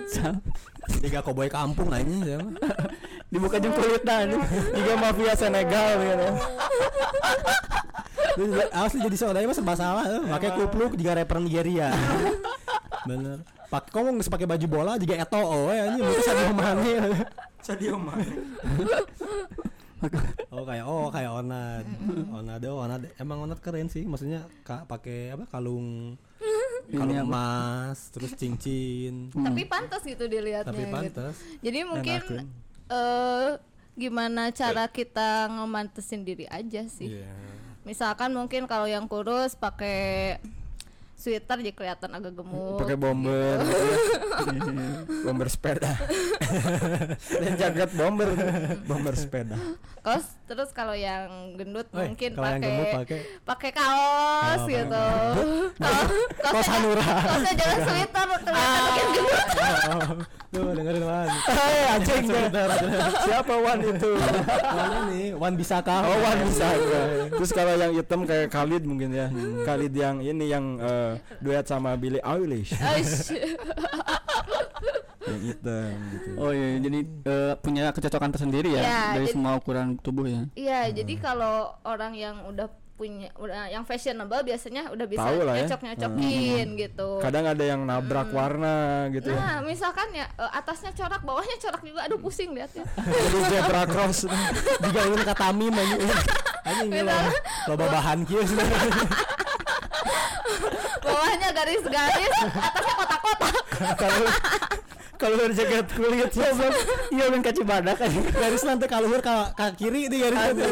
[0.99, 2.39] Tiga koboi kampung aja ya.
[3.29, 4.41] dibuka jeung kulit dah anjing.
[4.73, 6.27] Juga mafia Senegal gitu.
[8.35, 10.23] Terus juga- Asli jadi saudara mah serba salah tuh.
[10.27, 11.93] Pakai kupluk juga rapper Nigeria.
[13.05, 13.45] Bener.
[13.69, 16.49] Pakai kamu nggak pakai baju bola juga eto oh ya ini mungkin sadio
[17.69, 17.77] mane.
[17.77, 18.37] Sadio Mane.
[20.55, 21.85] Oh kayak oh kayak Onad.
[22.31, 26.15] Onad oh Onad emang Onad keren sih maksudnya ka, pakai apa kalung
[26.95, 29.29] kalung emas terus cincin.
[29.47, 30.95] Tapi pantas gitu dilihatnya Tapi gitu.
[30.95, 31.35] pantas.
[31.61, 32.21] Jadi mungkin
[32.89, 33.51] eh
[33.99, 37.19] gimana cara kita ngemantesin diri aja sih.
[37.19, 37.35] Iya.
[37.83, 40.39] Misalkan mungkin kalau yang kurus pakai
[41.19, 42.79] sweater jadi kelihatan agak gemuk.
[42.79, 43.59] Pakai bomber.
[44.55, 44.91] gitu ya.
[45.27, 45.93] bomber sepeda.
[47.43, 48.29] Dan jaket bomber.
[48.87, 49.59] Bomber sepeda.
[50.07, 52.97] Kaos terus kalau yang gendut mungkin pakai
[53.45, 55.05] pakai kaos Oh, gitu.
[55.77, 57.05] Kaos Kaos Hanura.
[57.05, 59.49] Kaosnya jangan sweater kelihatan makin gendut.
[59.89, 60.01] Oh,
[60.53, 61.29] tuh dengerin Wan.
[61.61, 62.43] Hei anjing tuh.
[63.29, 64.11] Siapa Wan itu?
[64.17, 66.01] Wan ini Wan bisa kah?
[66.09, 66.67] Oh Wan bisa.
[67.29, 69.29] Terus kalau yang hitam kayak Khalid mungkin ya.
[69.69, 72.73] Khalid yang ini yang eh, duet sama Billie Eilish.
[75.31, 76.29] Yang hitam gitu.
[76.37, 80.43] oh iya jadi eh, punya kecocokan tersendiri ya Ya, dari jadi- semua ukuran tubuh ya?
[80.53, 85.55] Iya, jadi kalau orang yang udah punya udah yang fashionable biasanya udah bisa Tahu lah
[85.55, 85.71] ya.
[85.71, 87.09] nyocok nyocokin gitu.
[87.23, 88.75] Kadang ada yang nabrak warna
[89.09, 89.31] gitu.
[89.31, 92.03] Ya nah misalkan ya eh, atasnya corak bawahnya corak juga.
[92.03, 92.83] Aduh pusing liatnya.
[92.99, 94.27] Jadi zebra cross
[94.83, 96.11] Jika ulun kata mim anjing.
[96.67, 97.31] Anjing Bener.
[97.71, 98.43] loba, bahan kieu
[100.99, 103.55] bawahnya garis-garis atasnya kotak-kotak
[105.19, 106.75] kalau kalau berjaket kulit ya Bang.
[107.11, 110.65] iya ulun ka Cibadak kan Garis nanti kaluhur ka, ka kiri di garis nanti.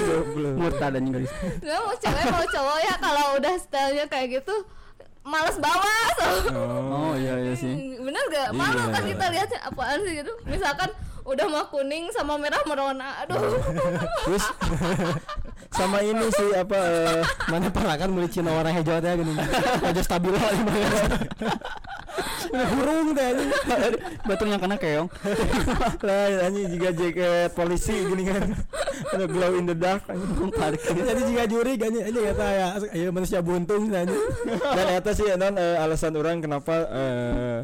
[0.55, 1.33] murtad anjing garis.
[1.61, 2.95] Nggak mau cewek mau cowok ya.
[2.97, 4.55] Kalau udah stylenya kayak gitu
[5.27, 6.27] males bawa so.
[6.87, 7.99] oh iya iya sih.
[7.99, 8.95] Bener gak malu Iya.
[8.95, 10.33] kan kita lihatnya apaan sih gitu?
[10.47, 10.91] Misalkan
[11.27, 13.59] udah mau kuning sama merah merona aduh.
[14.23, 14.47] Terus
[15.77, 17.23] sama ini sih apa eh,
[17.53, 19.33] Mana pernah kan beli Cina warna hijau teh gini.
[19.85, 20.89] Aja stabilo di mana.
[22.49, 23.29] Burung teh
[24.25, 25.09] betul yang kena keong
[26.01, 28.57] lah anjing juga jaket polisi gini kan
[29.13, 30.49] ada glow in the dark anjing.
[30.57, 30.97] Parkir.
[30.97, 32.67] Jadi jika juri kan anjing kata ya
[32.97, 34.09] ayo manusia buntung dan
[34.89, 37.59] eta sih non eh, alasan orang kenapa eh,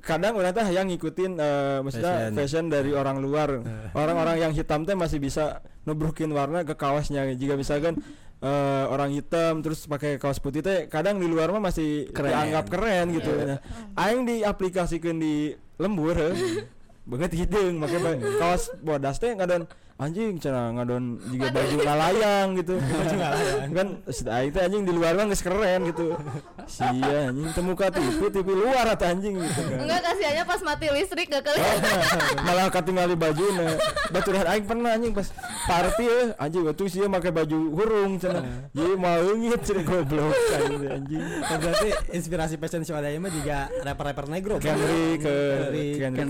[0.00, 2.34] kadang orang teh yang ngikutin eh, maksudnya Fashion.
[2.34, 2.64] fashion.
[2.66, 3.60] dari orang luar
[3.92, 8.00] orang-orang yang hitam teh masih bisa nubrukin warna ke kaosnya jika misalkan
[8.38, 12.30] eh, orang hitam terus pakai kaos putih teh kadang di luar mah masih Keren.
[12.30, 13.58] dianggap keren gitu nah,
[13.98, 16.64] aing diaplikasikan di lembur heuh.
[17.02, 19.66] banget hidung make ba- kaos bodas teh ngadon
[20.02, 22.74] anjing cenah ngadon juga baju ngalayang gitu.
[22.98, 26.18] Baju ngalayang kan aing teh anjing di luar mah geus keren gitu.
[26.66, 29.78] Sia anjing temuka TV TV luar atau anjing gitu kan.
[29.78, 31.98] Enggak kasihannya pas mati listrik gak kelihatan.
[32.46, 33.74] Malah katingali baju nah
[34.10, 35.28] baturan aing pernah anjing pas
[35.70, 38.44] party eh anjing waktu sih make baju hurung cenah
[38.74, 41.22] jadi mau ngit cenah goblok anjing anjing.
[41.46, 44.58] Kan berarti inspirasi fashion show ada mah juga rapper-rapper negro.
[44.58, 45.34] Henry ke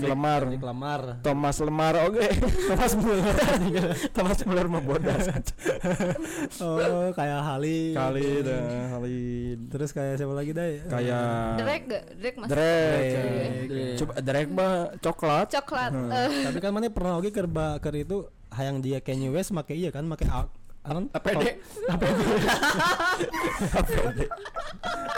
[0.05, 1.01] Lemar Henry Lemar.
[1.25, 2.25] Thomas Lemar oke.
[2.69, 3.35] Thomas Muller
[4.11, 5.25] Thomas Muller mah bodas
[6.59, 7.91] Oh, kayak Hali.
[7.91, 8.61] kali dah
[8.91, 9.17] kali
[9.67, 10.67] Terus kayak siapa lagi dah?
[10.87, 11.25] kayak
[11.57, 13.13] Drake gak Drake masih Drake.
[13.63, 13.95] Drake.
[13.95, 15.47] coba Drake mah coklat.
[15.49, 15.91] Coklat.
[15.91, 16.09] Hmm.
[16.09, 19.89] eh, Tapi kan mana pernah oke kerba ker itu hayang dia Kanye West make iya
[19.89, 20.51] kan make a-
[20.83, 21.55] anon APD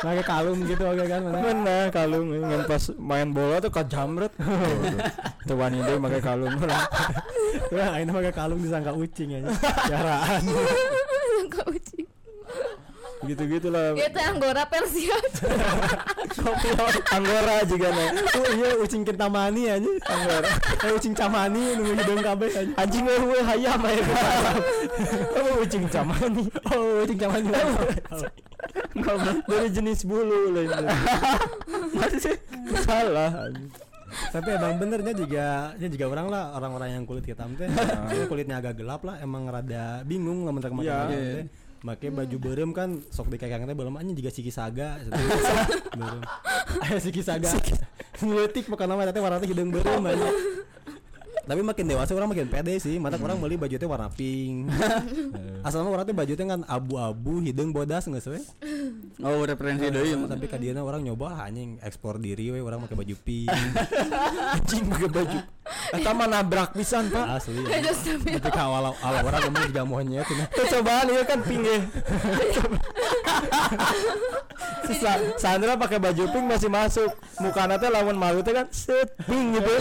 [0.05, 1.39] make kalung gitu oke kan mana?
[1.41, 4.33] mana kalung ngan pas main bola tuh kajamret
[5.47, 6.55] tuh wanita pakai kalung
[7.71, 9.49] Wah, ini make kalung disangka ucing aja.
[9.89, 10.43] Jaraan.
[13.25, 15.17] Gitu gitulah itu anggora Persia
[17.15, 18.07] anggora juga nih
[18.37, 19.91] Oh iya ucing kentamani aja.
[20.05, 20.49] Anggora.
[20.85, 22.73] Eh ucing camani nunggu hidung kabeh aja.
[22.77, 24.03] anjing gue hayam aja
[25.33, 27.49] kamu ucing camani Oh ucing camani.
[29.49, 30.69] dari jenis bulu lain
[31.95, 32.37] masih
[32.83, 33.69] salah anjing.
[34.31, 37.67] Tapi emang benernya juga nya juga orang lah orang-orang yang kulit hitam teh.
[38.31, 40.87] Kulitnya agak gelap lah emang rada bingung lamun rek make
[41.85, 42.09] Baju teh.
[42.09, 44.97] Make baju berem kan sok dikekang teh belum anjing juga siki saga.
[45.99, 46.23] Berem.
[46.81, 47.53] Aya siki saga.
[48.25, 50.29] Ngeutik makan nama teh warna hidung berem aja.
[51.45, 52.97] Tapi makin dewasa orang makin pede sih.
[52.97, 54.73] Mata orang beli baju teh warna pink.
[55.67, 58.45] Asalnya orang teh baju teh kan abu-abu, hidung bodas nggak sih?
[59.23, 63.53] oh referensi deui Tapi kadiana orang nyoba anjing ekspor diri we orang pakai baju pink.
[64.57, 65.39] anjing pakai baju
[65.93, 67.25] Eta mah nabrak pisan pak.
[67.41, 67.61] Asli.
[67.93, 68.37] Stamina.
[68.37, 70.47] Ketika awal awal orang ngomong juga monyet cenah.
[70.53, 71.79] cobaan ya kan pink ya.
[74.85, 75.11] Sa
[75.41, 77.11] Sandra pakai baju pink masih masuk.
[77.41, 79.75] Mukana teh lawan malu teh kan set pink gitu.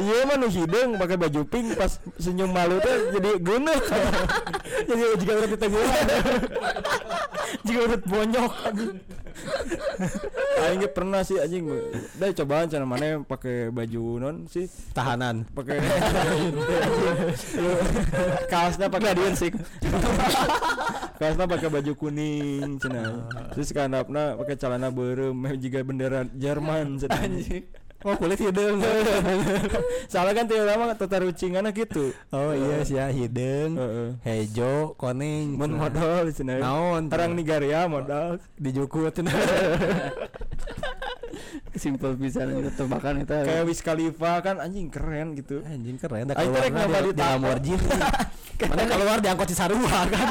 [0.00, 3.80] Iya mah nu hidung pakai baju pink pas senyum malu teh jadi geuneuh
[4.88, 6.06] jadi jika udah diteguran
[7.66, 8.94] jika udah bonyok anjing
[10.60, 11.64] Aing pernah sih anjing.
[12.20, 14.68] Deh cobaan cara mana pakai baju non sih.
[14.92, 15.48] Tahanan.
[15.50, 15.80] pakai
[18.52, 19.50] kaosnya pakai sih
[21.20, 27.16] kaosnya pakai baju kuning cina terus kanapna pakai celana berem juga bendera Jerman cina
[28.00, 28.80] Oh kulit hidung.
[30.12, 32.16] soalnya kan tiap lama tatarucingan gitu.
[32.32, 33.76] Oh iya sih ya hidung.
[33.76, 34.08] Heeh.
[34.24, 38.40] Hejo, koning, mun modal cina Naon, orang Nigeria modal.
[38.56, 39.12] Dijukut.
[39.12, 39.36] Cenah.
[41.80, 43.32] simpel pisan itu tebakan itu.
[43.32, 45.60] Kayak Wiz Khalifa kan anjing keren gitu.
[45.64, 46.32] Anjing keren.
[46.32, 47.88] Dah Aing keluar nyoba di, di di Lamborghini.
[48.60, 50.28] Mana keluar diangkut Cisarua kan.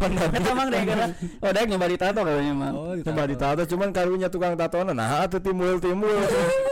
[0.00, 2.70] Eta emang deh karena oh dek nyoba ditato katanya mah.
[2.72, 6.12] Oh, coba ditato cuman karunya tukang tatoan nah atuh timbul timbul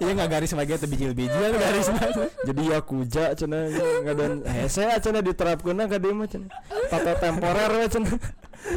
[0.00, 2.08] Iya enggak garis sebagai teu bijil-bijil garis mah.
[2.48, 6.48] jadi ya kuja cina nggak dan hese cina diterapkan ka dia mah cina
[6.88, 8.08] tato temporer we cina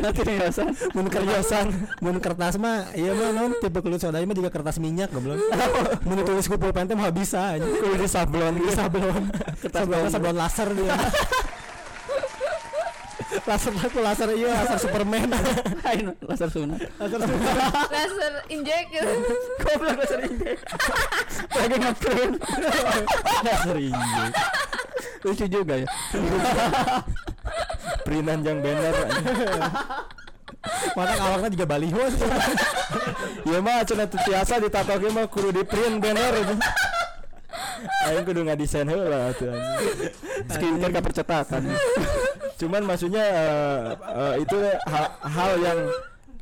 [0.04, 1.68] nanti riasan Mun kerjasan,
[2.04, 5.40] mun kertas mah iya mah non tipe kulit soda mah juga kertas minyak goblok.
[6.08, 9.24] Mun tulis ku pulpen teh mah bisa di sablon sablon.
[9.60, 10.96] Kertas sablon sablon laser dia.
[13.44, 15.28] Laser aku laser iya laser Superman
[15.90, 16.80] Ayo laser sunat.
[16.96, 17.20] laser
[17.92, 18.88] laser injek
[19.60, 20.58] Goblok laser injek.
[21.60, 22.34] Lagi ngeprint.
[23.44, 24.32] Laser injek.
[25.24, 25.88] Lucu juga ya.
[28.08, 28.96] Printan yang banner.
[30.96, 32.24] mana awaknya juga baliho sih.
[33.44, 36.56] Ya mah cenah teu tiasa ditatoke mah kudu di print banner itu.
[38.06, 40.12] Aing kudu ngadesain heula atuh anjing.
[40.48, 41.62] Skincare ke percetakan.
[42.56, 45.80] Cuman maksudnya eh, eh, itu hal, hal yang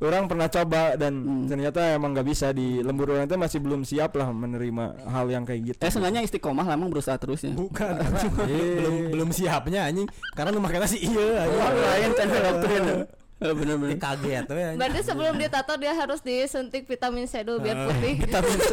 [0.02, 1.46] orang pernah coba dan Hmm.
[1.46, 5.46] ternyata emang nggak bisa di lembur orang itu masih belum siap lah menerima hal yang
[5.46, 5.78] kayak gitu.
[5.78, 7.54] Eh sebenarnya istiqomah lah emang berusaha terus ya.
[7.54, 8.20] bukan karena
[8.82, 12.28] belum belum siapnya anjing karena lu makanya sih iya Oh, lain kan
[12.66, 13.21] print.
[13.42, 13.98] Eh, Bener-bener.
[13.98, 18.22] Dia kaget tuh ya berarti sebelum ditato dia harus disuntik vitamin C dulu biar putih
[18.22, 18.72] Vitamin C.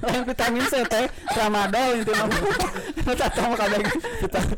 [0.00, 2.28] Lain vitamin C teh tramadol itu mah.
[3.12, 3.76] Tato mah kada
[4.24, 4.56] vitamin.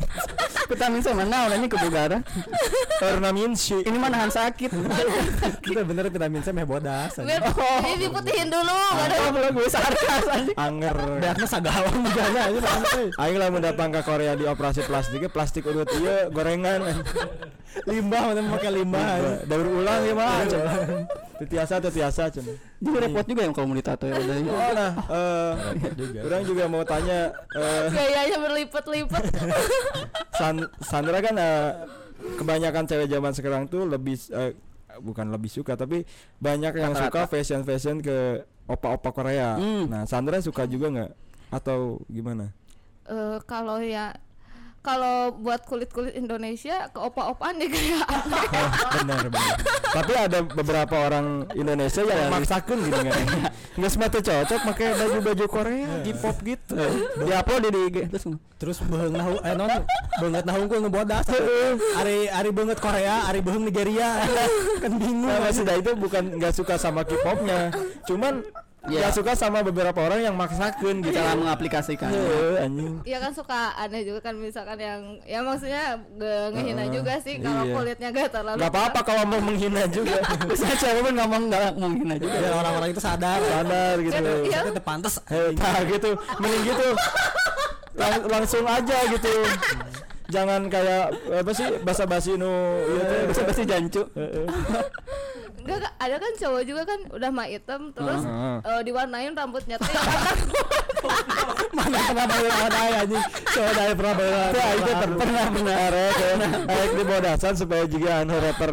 [0.70, 2.22] Vitamin C mana orangnya kebugaran.
[3.02, 4.70] Ornamin si Ini mah nahan sakit.
[5.66, 7.42] kita bener vitamin C meh bodas biar
[7.82, 10.24] ini diputihin dulu nggak ada Oh, belum gue sarkas
[10.54, 10.96] anger.
[11.18, 12.42] Beakna sagawang juga aja.
[13.26, 17.02] Aing lah datang ke Korea di operasi plastiknya plastik urut iya gorengan
[17.84, 19.06] Limbah mana pakai limbah.
[19.44, 20.42] daur ulang ya mah
[21.38, 24.36] tetiasa tetiasa cenah Jadi repot juga yang kalau mau ditato ya udah.
[24.42, 25.52] oh nah eh
[26.26, 29.22] orang juga mau tanya eh, gayanya berlipat-lipat
[30.34, 31.70] San- Sandra kan eh,
[32.36, 34.18] kebanyakan cewek zaman sekarang tuh lebih
[34.98, 36.02] bukan lebih suka tapi
[36.42, 39.56] banyak yang suka fashion fashion ke opa-opa Korea.
[39.56, 39.88] Hmm.
[39.88, 41.12] Nah, Sandra suka juga nggak
[41.48, 42.52] atau gimana?
[43.08, 44.12] Eh, kalau ya
[44.78, 48.06] kalau buat kulit-kulit Indonesia ke opa-opaan deh kayak
[49.02, 49.56] benar benar.
[49.88, 53.26] Tapi ada beberapa orang Indonesia yang maksakan gini kan.
[53.74, 56.74] Nggak semua tuh cocok pakai baju-baju Korea, K-pop gitu.
[57.18, 58.24] Di upload di IG terus
[58.58, 59.70] Terus beheung nahu eh non
[60.18, 61.24] beungeut nahu unggul ngebodas.
[62.02, 64.18] Ari ari beungeut Korea, ari beheung Nigeria.
[64.82, 65.30] kan bingung.
[65.30, 67.70] Nah, maksudnya itu bukan nggak suka sama K-popnya,
[68.10, 68.42] cuman
[68.78, 69.04] Iya.
[69.04, 71.10] nggak suka sama beberapa orang yang maksakan gitu.
[71.10, 72.08] cara mengaplikasikan.
[72.08, 73.02] Heeh, anjing.
[73.02, 77.36] ya kan suka aneh juga kan misalkan yang ya maksudnya ge- ngehina Heeh, juga sih
[77.38, 77.74] kalau iya.
[77.74, 80.22] kulitnya gak terlalu Gak apa-apa kalau mau menghina juga.
[80.46, 82.22] Biasanya cewek pun ngomong enggak mungkin aja.
[82.22, 83.38] Biar orang-orang itu sadar.
[83.42, 84.22] Sadar gitu.
[84.46, 84.60] Iya.
[84.64, 85.14] Kita pantas.
[85.26, 86.88] Hei, nah gitu, mending gitu.
[87.94, 89.32] Lang- langsung aja gitu.
[90.28, 91.04] Jangan kayak
[91.34, 92.46] apa sih basa-basi nu
[92.86, 93.20] iya teh.
[93.26, 94.02] Bisa pasti jancu.
[95.58, 98.56] Enggak, enggak, ada kan cowok juga kan udah mah hitam terus Heeh.
[98.62, 100.00] eh, diwarnain rambutnya warna
[101.68, 103.22] Mana pernah bayar ada anjing.
[103.46, 104.48] Coba ada pernah bayar.
[104.50, 106.08] Teh teh per- pernah benar ya
[106.66, 108.70] kayak di bodasan supaya juga anu rapper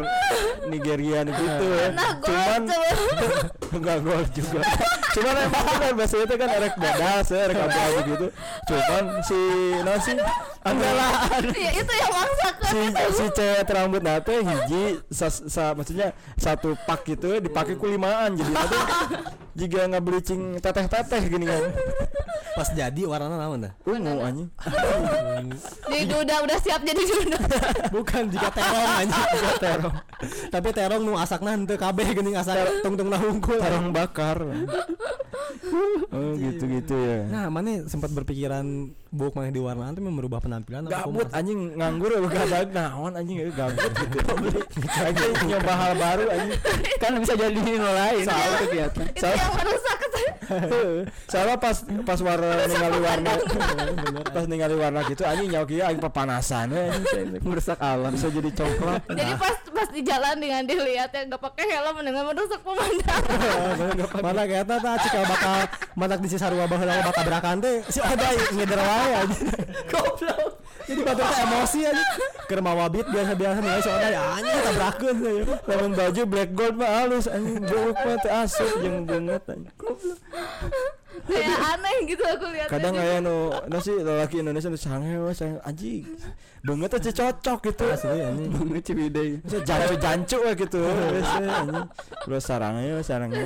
[0.66, 1.88] Nigerian gitu ya.
[2.18, 2.88] Cuman coba.
[3.76, 4.60] enggak gol juga.
[5.12, 8.26] Cuman emang kan biasanya itu kan erek bodas ya, erek apa gitu.
[8.66, 9.38] Cuman si
[9.80, 10.12] no si
[10.60, 11.08] Angela
[11.54, 12.80] ya itu yang maksakan si
[13.14, 18.76] si cewek rambut nate hiji sa, sa- maksudnya satu pak gitu dipakai kulimaan jadi nanti
[19.56, 21.64] jika nggak bleaching teteh teteh gini kan
[22.56, 23.72] Pas jadi warnanya naon dah?
[23.84, 24.48] ungu anjing
[25.92, 27.36] jadi udah udah siap jadi duda
[27.92, 29.24] Bukan jika terong anjing.
[29.36, 29.94] Jika terong.
[30.48, 33.60] Tapi terong nu asakna henteu kabeh geuning asak tungtung na hungkul.
[33.60, 34.40] terong bakar
[36.16, 40.84] oh gitu gitu ya Nah, mana sempat berpikiran buk mana di warna itu merubah penampilan
[40.86, 44.18] apa gabut anjing nganggur bukan ada naon anjing gabut gitu
[45.08, 46.60] anjing nyoba hal baru anjing
[47.00, 48.58] Kan bisa jadi lain Salah.
[48.60, 49.06] kegiatan.
[49.16, 49.95] itu yang merusak
[51.30, 51.76] soalnya pas
[52.06, 53.32] pas warna ningali warna
[54.34, 57.26] pas ningali warna gitu anjing nyawa kia anjing pepanasan we, anjing.
[57.42, 58.12] Merusak alam.
[58.14, 59.02] bisa jadi coklat.
[59.10, 64.20] Jadi pas pas di jalan dengan dilihat yang nggak pakai helm dengan merusak pemandangan.
[64.24, 64.94] Mana kayaknya tah?
[65.00, 65.58] Cikal bakal
[65.98, 67.76] matak di sarua baheula bakal berakan teh.
[67.88, 69.38] Si Odai ngeder wae aja.
[69.90, 70.65] Goblok.
[70.86, 72.04] Jadi batur teh emosi aja.
[72.46, 75.42] Keur mawa beat biasa-biasa nih si Odai anjing tabrakeun saya.
[75.66, 79.74] lamun baju black gold mah halus anjing buruk mah teh asup jeung beungeut anjing
[81.26, 85.34] kayak aneh gitu aku lihat kadang aya nu nu sih lelaki Indonesia nu sange we
[85.34, 86.06] sange anjing
[86.62, 88.50] beungeut teh cocok gitu Asli anjing.
[88.54, 89.30] Banget Ciwidey.
[89.42, 91.82] Bisa jancu-jancu we gitu we, anjing
[92.22, 93.42] terus sarangnya sarangnya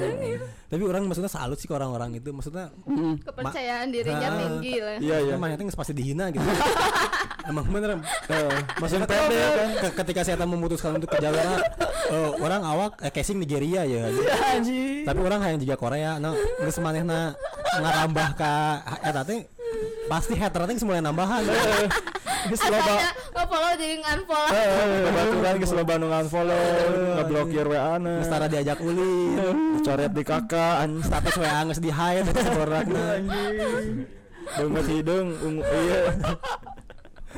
[0.71, 3.19] Tapi orang maksudnya salut sih ke orang-orang itu maksudnya Mm.
[3.21, 4.39] kepercayaan dirinya Ah.
[4.39, 6.47] tinggi lah iya iya Emang itu pasti dihina gitu.
[7.51, 7.99] Emang bener.
[8.29, 13.11] Eh, maksudnya pede kan ke- ketika saya memutuskan untuk ke jalur eh, orang awak eh,
[13.11, 14.07] casing Nigeria ya.
[14.49, 17.35] anjing Tapi orang yang juga Korea, no, geus manehna
[17.73, 18.55] ngarambah ka
[19.01, 19.43] eta teh
[20.11, 21.43] pasti hater teh mulai nambahan.
[22.41, 24.49] geus loba asalnya nge-follow jadi nge-unfollow.
[24.57, 26.65] Eh, kebetulan geus loba nu follow
[27.21, 28.13] ngeblokir WA na.
[28.25, 29.37] Geus tara diajak uli,
[29.85, 31.05] coret di kakak anjing.
[31.05, 33.07] Status WA geus di hide eta seboragna.
[34.51, 36.01] Banget hidung ungu iya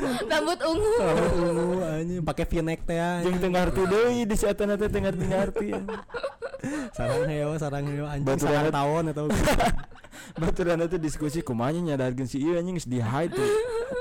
[0.00, 0.92] rambut ungu.
[0.96, 2.22] Rambut ungu anjing.
[2.24, 3.36] Pakai v-neck teh anjing.
[3.36, 5.24] teu ngarti deui di saatana teh teu ngarti.
[5.28, 5.68] Ngarti.
[6.96, 8.38] Sarang heo, sarang heo anjing.
[8.38, 9.26] Sarang tahun atau
[10.40, 13.50] Baturan teh diskusi kumaha nyadarkeun si ieu anjing geus di hide tuh.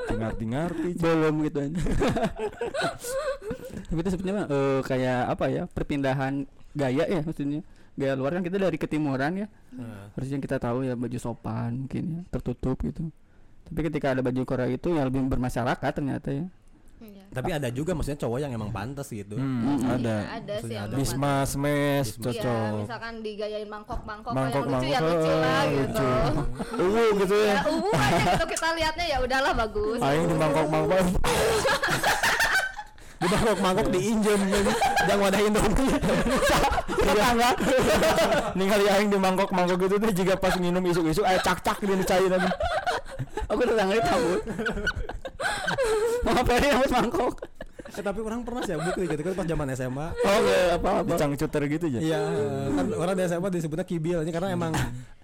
[0.08, 0.90] Teu ngarti ngarti.
[0.96, 1.82] belum gitu aja
[3.92, 7.60] tapi itu sebenarnya mah, eh, kayak apa ya perpindahan gaya ya maksudnya.
[8.00, 9.48] Gaya luar kan kita dari ketimuran ya.
[10.16, 13.12] Harusnya kita tahu ya baju sopan mungkin ya tertutup gitu
[13.72, 16.46] tapi ketika ada baju Korea itu yang lebih bermasyarakat ternyata ya
[17.02, 17.26] Iya.
[17.34, 19.34] Tapi ada juga maksudnya cowok yang emang pantas gitu.
[19.34, 19.90] Hmm, Mm-mm.
[19.90, 20.16] ada.
[20.22, 20.96] Iya, ada sih yang ada.
[21.02, 22.74] Bisma smash Iya, cocok.
[22.86, 26.06] misalkan digayain mangkok-mangkok Mangkok, yang lucu ya mangkok, lucu lah eh, gitu.
[26.06, 26.82] lucu.
[26.86, 27.56] Uwu gitu ya.
[27.58, 29.98] Ya ungu aja gitu kita lihatnya ya udahlah bagus.
[29.98, 31.02] Aing di mangkok-mangkok.
[33.22, 34.42] Di mangkok-mangkok diinjem
[35.06, 35.94] jangan wadah Indomie.
[36.90, 37.50] Tetangga.
[38.58, 42.50] Ningali aing di mangkok-mangkok gitu teh juga pas nginum isuk-isuk aya cak-cak di cair lagi.
[43.46, 44.40] Aku tetangga itu kabur
[46.24, 47.34] mau peri rambut mangkok
[47.92, 50.08] Eh, tapi orang pernah sih buk gitu kan pas zaman SMA.
[50.16, 52.00] oh ya apa apa Dicangcuter gitu aja.
[52.00, 52.20] Iya,
[52.72, 54.72] kan orang di SMA disebutnya kibil ini karena emang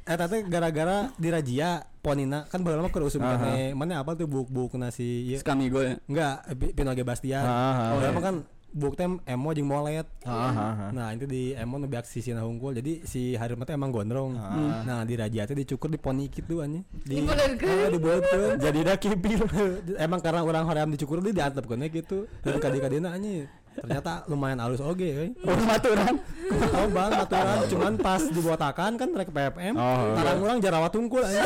[0.03, 4.75] eh tapi gara-gara di Rajia Ponina kan baru lama ke usum mana apa tuh buk-buk
[4.75, 5.39] nasi iya.
[5.39, 7.39] Skamigo ya Enggak, Pi- Pino G Bastian.
[7.39, 8.35] Oh, emang kan
[8.78, 10.05] buk tem emo jeung molet.
[10.21, 10.89] Ah, ah, ah.
[10.93, 12.78] Nah, itu di emo nu beak sisi hungkul.
[12.78, 14.38] Jadi si Harum teh emang gondrong.
[14.38, 14.86] Ah.
[14.86, 16.86] Nah, di Raja teh dicukur di poni gitu anjing.
[16.86, 17.25] Di.
[17.25, 18.61] Ah, dibeutkeun.
[18.61, 19.41] Jadi dah kibil.
[20.05, 22.30] emang karena orang hoream dicukur dia diantepkeun gitu.
[22.45, 23.49] Dan kadi-kadina anjing.
[23.78, 25.30] Ternyata lumayan halus oge euy.
[25.45, 26.17] oh maturan
[26.49, 29.73] Oh bang, aturan cuman pas dibotakan kan rek PFM.
[29.78, 31.45] Oh, Tarang urang jarawat tungkul anjing.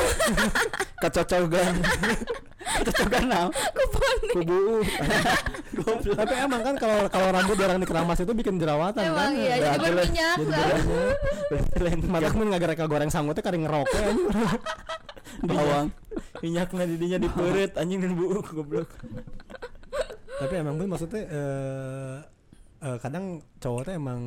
[1.03, 1.73] Kecocokan.
[2.61, 3.47] kecocokan now
[4.31, 4.79] Kubu.
[6.19, 9.11] Tapi emang kan kalau kalau rambut orang dikeramas itu bikin jerawatan kan.
[9.11, 10.67] Emang iya jadi berminyak Jadi lah.
[11.51, 12.07] berminyak.
[12.07, 14.29] Mata mun ngagara ka goreng sangut teh karing ngerokok anjing.
[15.41, 15.87] bawang
[16.43, 18.89] Minyakna didinya dipeureut anjing dan buuk goblok.
[20.37, 22.17] Tapi emang bener maksudnya eh
[22.81, 23.25] eh, kadang
[23.57, 24.21] cowok teh emang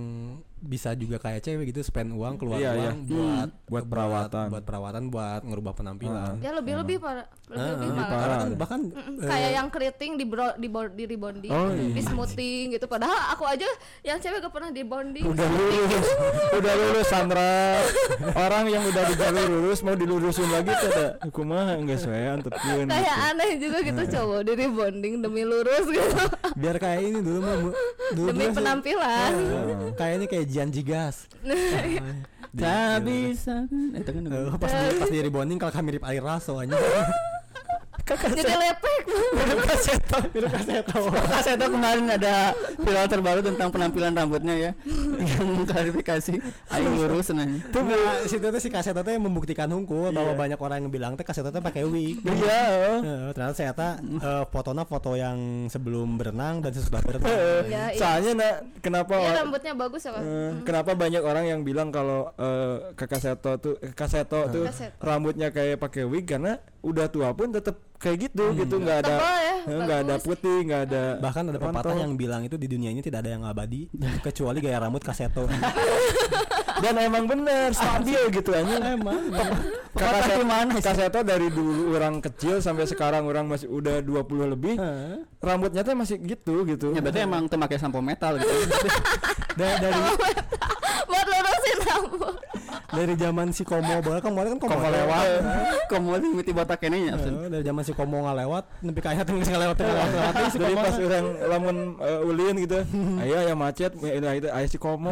[0.57, 2.91] bisa juga kayak cewek gitu spend uang keluar Iya, iya.
[2.95, 4.47] uang buat Buat perawatan.
[4.49, 6.39] buat perawatan buat ngerubah penampilan.
[6.39, 8.01] Ya lebih lebih para lebih Ah, lebih ah, malah.
[8.01, 8.41] bahkan parah.
[8.57, 11.93] bahkan Mm-mm, eh, kayak yang keriting di bro, di, bo- di rebonding, Oh, iya.
[11.93, 12.87] di smoothing gitu.
[12.87, 13.69] Padahal aku aja
[14.01, 15.25] yang cewek gak pernah di bonding.
[15.25, 16.07] Udah lulus,
[16.55, 17.77] udah lulus Sandra.
[18.35, 22.87] Orang yang udah di jalur lurus mau dilurusin lagi tuh ada kumaha enggak sesuai antepkeun.
[22.87, 26.17] Kayak aneh juga gitu cowok di rebonding demi lurus gitu.
[26.55, 27.77] biar kayak ini dulu mah bu-
[28.15, 29.31] dulu demi sih- penampilan.
[29.31, 31.29] Eh, kayaknya kayak Jian Jigas.
[32.55, 36.71] tak bisa itu kan Eh, pas di pas di rebonding kalau mirip air raso aja.
[38.05, 39.01] Jadi lepek.
[39.65, 40.99] kaseto, biru kaseto.
[41.09, 44.71] Kaseto kemarin ada viral terbaru tentang penampilan rambutnya ya
[45.25, 46.37] yang klarifikasi
[46.69, 50.85] ayo lurus nanya Tuh nggak situ tuh si kaset teh membuktikan hungkul bahwa banyak orang
[50.85, 52.21] yang bilang teh kaset teh pakai wig.
[52.21, 52.63] Iya.
[53.01, 57.33] Eh, ternyata saya eh, fotonya foto yang sebelum berenang dan sesudah berenang.
[57.65, 57.97] Ya, iya.
[57.97, 60.21] Soalnya nak kenapa Ya rambutnya bagus Pak.
[60.21, 64.93] eh, kenapa banyak orang yang bilang kalau eh, kakak Seto tuh kakak Seto tuh Kakak
[65.01, 68.77] rambutnya kayak pakai wig karena udah tua pun tetap kayak gitu gitu.
[68.77, 70.27] Nggak ada ya, eh, nggak ada bagus.
[70.29, 73.43] putih nggak ada Bahkan ada pepatah yang bilang itu di dunia ini tidak ada yang
[73.49, 73.89] abadi
[74.27, 75.49] kecuali gaya rambut kaseto.
[76.85, 79.31] dan emang bener stabil gitu aja emang.
[79.95, 84.75] Kakak Seto kakak Seto dari dulu orang kecil sampai sekarang orang masih udah 20 lebih
[85.39, 86.93] rambutnya tuh masih gitu gitu.
[86.93, 88.53] Ya berarti emang temakai sampo metal gitu.
[89.59, 90.01] Da- dari
[91.05, 92.37] Buat lurusin rambut.
[92.95, 95.25] dari zaman si Komo bahkan kemarin kan Komo, Komo lewat.
[95.91, 99.27] kamu mimiti botak ini ya Eh, dari zaman si Komo nggak lewat, nepi ka aya
[99.27, 100.85] teh geus ngalewat teh ngalewat si jadi Komo.
[100.87, 102.79] pas orang lamun uh, ulin gitu
[103.19, 103.93] ayo ya macet.
[103.99, 105.11] Ya itu ayo si komo.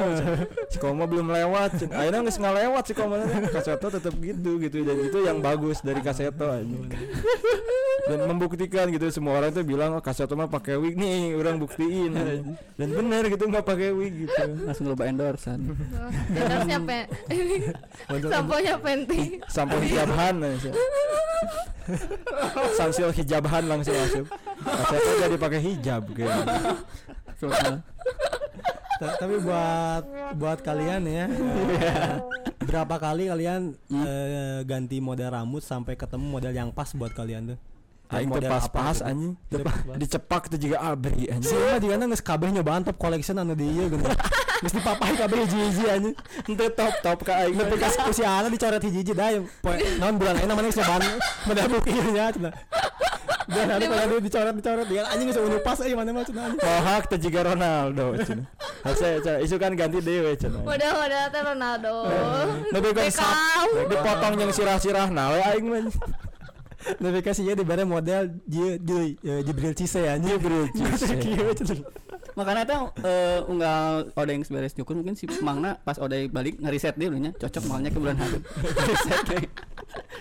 [0.71, 1.83] Si komo belum lewat.
[1.91, 3.19] Akhirnya nggak ngalewat si komo.
[3.51, 4.79] Kaseto tetap gitu gitu.
[4.87, 6.79] Dan itu yang bagus dari kaseto aja
[8.03, 12.15] dan membuktikan gitu semua orang tuh bilang oh kaseto mah pakai wig nih orang buktiin.
[12.79, 14.43] Dan bener gitu nggak pakai wig gitu.
[14.67, 15.63] Langsung lupa endorsean
[16.31, 16.99] Endorse-nya pe
[18.27, 19.41] samponya penting.
[19.47, 20.35] sampo hijabhan
[22.73, 24.27] samsil hijabhan langsung masuk.
[24.63, 26.31] Kaseto jadi pakai hijab gitu.
[29.03, 30.03] Ta- Tapi buat
[30.39, 31.27] buat kalian ya,
[32.63, 37.59] berapa kali kalian eh, ganti model rambut sampai ketemu model yang pas buat kalian tuh?
[38.13, 39.09] Aing teu Model pas-pas apa gitu?
[39.09, 39.33] anjing.
[39.49, 39.97] Teu pas-pas.
[39.97, 41.49] Dicepak teh juga abri anjing.
[41.49, 44.05] mah juga geus kabeh nyobaan top collection anu di ieu gitu.
[44.63, 46.15] Geus dipapahi kabeh hiji-hiji anjing.
[46.55, 47.57] Teu top-top ka aing.
[47.57, 49.33] Nepi ka si Ana dicoret hiji-hiji da
[49.99, 51.03] naon bulan ayeuna mana geus nyobaan
[51.49, 52.53] model buku ieu nya cenah.
[53.43, 56.61] Biar hari kalau dia dicoret-dicoret dia anjing geus unu pas euy mana mah cenah anjing.
[56.63, 58.47] Mohak teh juga Ronaldo cenah.
[58.87, 60.63] Hese cenah isu kan ganti dewe cenah.
[60.63, 61.95] Model-model teh Ronaldo.
[62.71, 63.35] Lebih kan sap
[63.73, 63.89] Beckham.
[63.91, 65.91] dipotong yang sirah-sirah nawe aing mah.
[67.01, 71.83] Notifikasinya di bare model eh, Jibril Cise ya Jibril Cise
[72.33, 77.13] makanya tuh eh, unggal odeng beres cukur mungkin si mangna pas odeng balik ngeriset dia
[77.13, 78.41] dulunya cocok malnya ke bulan hari
[78.89, 79.43] riset deh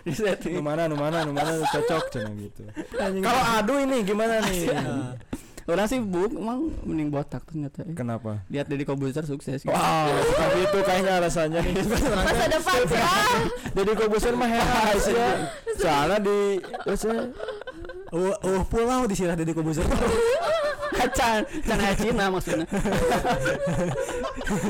[0.03, 0.64] riset Nu deh.
[0.64, 2.68] mana nu mana nu mana nu cocok cenah gitu.
[2.99, 4.68] Kalau adu ini gimana nih?
[5.70, 7.93] Orang sih buk emang mending botak ternyata eh.
[7.93, 8.41] Kenapa?
[8.49, 9.70] lihat dari komputer sukses gitu.
[9.70, 11.74] Wow, tapi itu kayaknya alasannya nih.
[12.18, 15.16] masa depan cerah Jadi Kobuser mah heran sih.
[15.78, 16.38] Soalnya di
[18.12, 19.88] Uh, uh pulau disirah dari Kobuser
[21.18, 22.66] can can aya Cina maksudnya.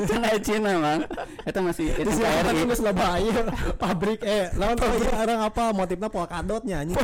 [0.08, 1.00] Can aya Cina mang
[1.42, 2.62] itu masih itu KRI.
[2.62, 3.42] kan Surabaya?
[3.82, 6.98] Pabrik eh lawan pabrik orang apa motifnya polkadotnya anjing.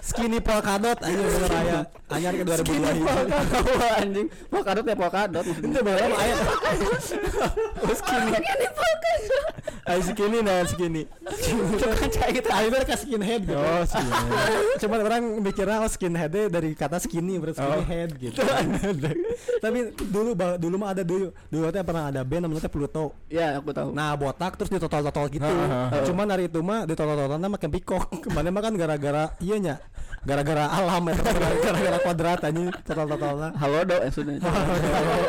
[0.00, 1.78] Skinny polkadot anjing bener aya
[2.08, 4.26] anyar ke 2002 Wah, anjing.
[4.48, 5.68] Polkadot ya polkadot maksudnya.
[5.68, 6.34] Itu bener aya
[7.78, 8.30] Oh, skinny.
[9.88, 11.02] Ay skinny nah skinny.
[11.48, 13.56] itu kan kayak gitu akhirnya ke skinhead gitu.
[13.56, 14.12] Oh skinny.
[14.78, 17.80] Cuman orang mikirnya oh skinhead dari kata skinny berarti Oh.
[17.98, 18.40] Skinhead gitu.
[19.64, 19.78] Tapi
[20.10, 23.16] dulu dulu mah ada dulu dulu teh pernah ada band namanya Pluto.
[23.26, 25.48] ya aku tahu Nah botak terus ditotol-totol gitu.
[26.06, 28.04] Cuman hari itu mah ditotol-totolnya makin pikok.
[28.24, 29.76] Kemarin mah kan gara-gara iya nya.
[30.18, 31.14] Gara-gara alam ya,
[31.62, 33.54] gara-gara kuadrat anjing totol-totolnya.
[33.54, 34.42] halo do maksudnya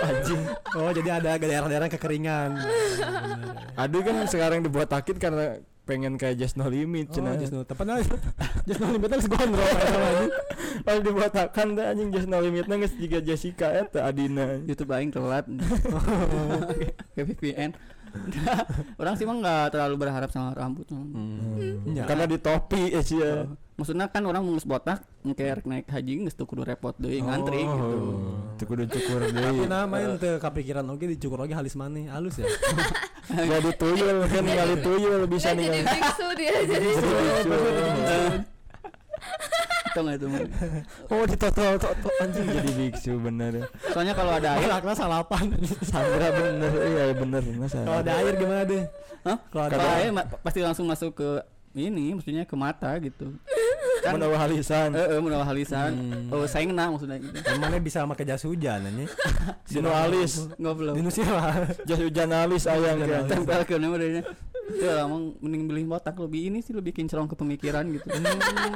[0.01, 0.41] anjing.
[0.75, 2.57] Oh, jadi ada daerah-daerah kekeringan.
[3.77, 7.33] Aduh kan sekarang dibotakin karena pengen kayak Just No Limit Oh, cenah.
[7.41, 7.65] just no.
[7.65, 8.13] Tepan aja.
[8.69, 10.31] Just no limit gondrong eta mah, anjing.
[10.85, 14.61] Pas dibotakan teh anjing Just No Limitna geus jiga Jessica eta Adina.
[14.61, 15.49] YouTube aing telat
[17.17, 17.73] ke VPN
[18.97, 21.05] orang sih mah nggak terlalu berharap sama rambut mah.
[21.85, 22.05] Nya.
[22.09, 23.45] Karena di topi sih ya.
[23.79, 24.99] Maksudnya kan orang ngus botak
[25.31, 27.97] kayak naik haji nggak tuh kudu repot deh ngantri gitu
[28.53, 29.63] Itu kudu cukur Tapi deui.
[29.65, 32.47] nah main teu kepikiran oke dicukur lagi halis maneh halus ya.
[33.29, 36.87] Jadi tuyul kan ningali tuyul bisa Dia jadi biksu dia jadi
[39.89, 40.27] itu nggak itu
[41.09, 43.65] Oh ditotol totol anjing jadi biksu bener.
[43.89, 45.45] soalnya kalau ada air Akhirnya salapan.
[45.81, 47.41] Sandra bener iya bener.
[47.67, 48.83] Kalau ada air gimana deh?
[49.25, 49.37] Hah?
[49.49, 50.09] Kalau ada air.
[50.39, 51.29] pasti langsung masuk ke
[51.71, 53.33] ini maksudnya ke mata gitu
[53.99, 54.95] kan Menawa halisan.
[54.95, 56.31] eh eh menawar halisan Hmm.
[56.31, 59.09] oh saya ngena maksudnya gitu Mana bisa pakai jas hujan anjing.
[59.69, 60.47] Dino alis.
[60.49, 61.67] nggak belum Di Nusia lah.
[61.87, 63.27] Jas hujan alis ayam kan.
[63.27, 64.23] tempel ke dia
[64.69, 68.05] itu emang mending beli botak lebih ini sih lebih kinclong ke pemikiran gitu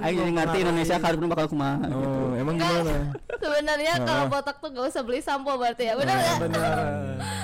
[0.02, 1.94] Ayo jadi ngerti Indonesia karena bakal kumaha gitu.
[1.96, 3.14] Oh, emang gimana?
[3.38, 6.76] sebenarnya kalau botak tuh gak usah beli sampo berarti ya benar nggak Benar.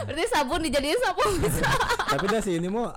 [0.03, 1.61] berarti sabun dijadiin sampo bisa
[2.09, 2.89] Tapi dah si ini mau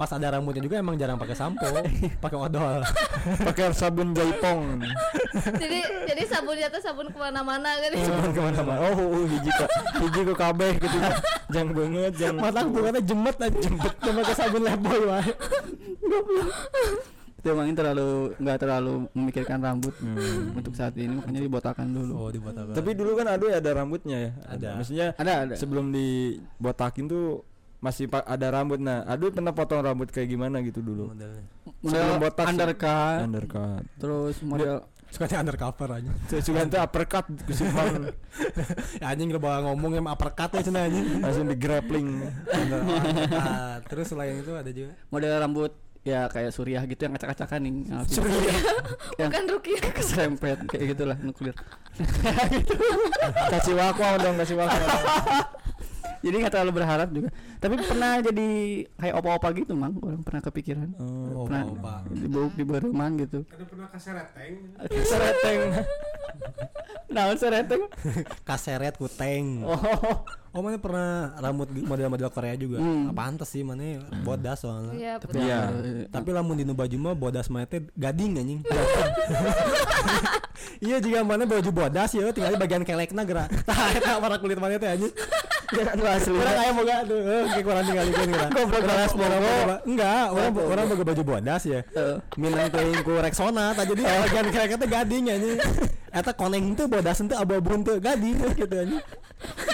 [0.00, 1.68] pas ada rambutnya juga emang jarang pakai sampo,
[2.24, 2.80] pakai odol.
[3.52, 4.80] Pakai sabun jaipong.
[5.60, 5.78] jadi
[6.08, 8.80] jadi sabunnya tuh sabun ke mana-mana kan Sabun ke mana-mana.
[8.80, 9.68] Oh, oh, hiji ka
[10.00, 10.98] hiji ku kabeh gitu.
[11.52, 12.40] Jang banget, jang.
[12.40, 15.32] Matang tuh katanya jemet aja jempet cuma pakai sabun leboy wae.
[17.40, 19.96] itu emang ini terlalu nggak terlalu memikirkan rambut
[20.52, 22.76] untuk saat ini makanya dibotakan dulu Oh, dibuat apa?
[22.76, 24.30] Tapi dulu kan aduh ada rambutnya ya.
[24.44, 24.68] Ada.
[24.76, 27.48] Maksudnya ada ada sebelum dibotakin tuh
[27.80, 28.78] masih ada rambut.
[28.78, 31.12] Nah aduh pernah potong rambut kayak gimana gitu dulu?
[31.12, 31.44] Modelnya.
[31.80, 32.52] model botak sih.
[32.56, 33.18] undercut.
[33.24, 33.82] undercut.
[33.96, 34.74] Terus model
[35.10, 36.10] Sukanya undercover aja.
[36.46, 38.14] sugan teh uppercut kesimpan
[39.02, 41.18] Ya, anjing udah bawa ngomong yang uppercut ya cenah anjing.
[41.18, 42.08] langsung di grappling.
[42.46, 43.80] Uppercut.
[43.90, 44.94] Terus selain itu ada juga?
[45.10, 47.72] Model rambut ya kayak suriah gitu yang acak-acakan nih.
[47.90, 49.78] Yang bukan Rukia.
[49.90, 51.58] keserempet kayak gitulah nuklir.
[53.50, 54.78] Kasih wakwa dong kasih wakwa
[56.20, 58.48] jadi nggak terlalu berharap juga tapi pernah jadi
[59.00, 61.94] kayak opa-opa gitu mang orang pernah kepikiran oh, pernah opa.
[62.08, 64.52] di bawah di bareman gitu Ada pernah kasereteng?
[65.04, 65.58] sereteng
[67.10, 67.82] nah sereteng
[68.48, 69.66] Kaseret kuteng.
[69.66, 72.82] oh Oh, mana pernah rambut model-model Korea juga.
[72.82, 73.14] Hmm.
[73.14, 74.98] Apa pantes sih mana bodas soalnya.
[74.98, 75.46] iya tapi betul.
[75.46, 75.60] Iya.
[75.70, 78.60] ya Tapi lamun di nu baju mah bodas mah teh gading anjing.
[80.80, 83.48] Iya jika mana baju bodas ya tinggal di bagian kelekna gerak.
[83.68, 85.12] Tah eta warna kulit mana teh anjing.
[85.70, 87.20] Ya lu asli Urang aya boga tuh.
[87.20, 88.48] Eh kayak kurang tinggal dikeun gerak.
[88.56, 89.12] Goblok balas
[89.82, 91.80] Enggak, orang orang boga baju bodas ya.
[92.34, 95.58] Minang teuing ku Rexona tah jadi bagian kelekna teh gading anjing.
[96.10, 99.02] Eta koneng teh bodas teh abu-abu teh gading gitu anjing.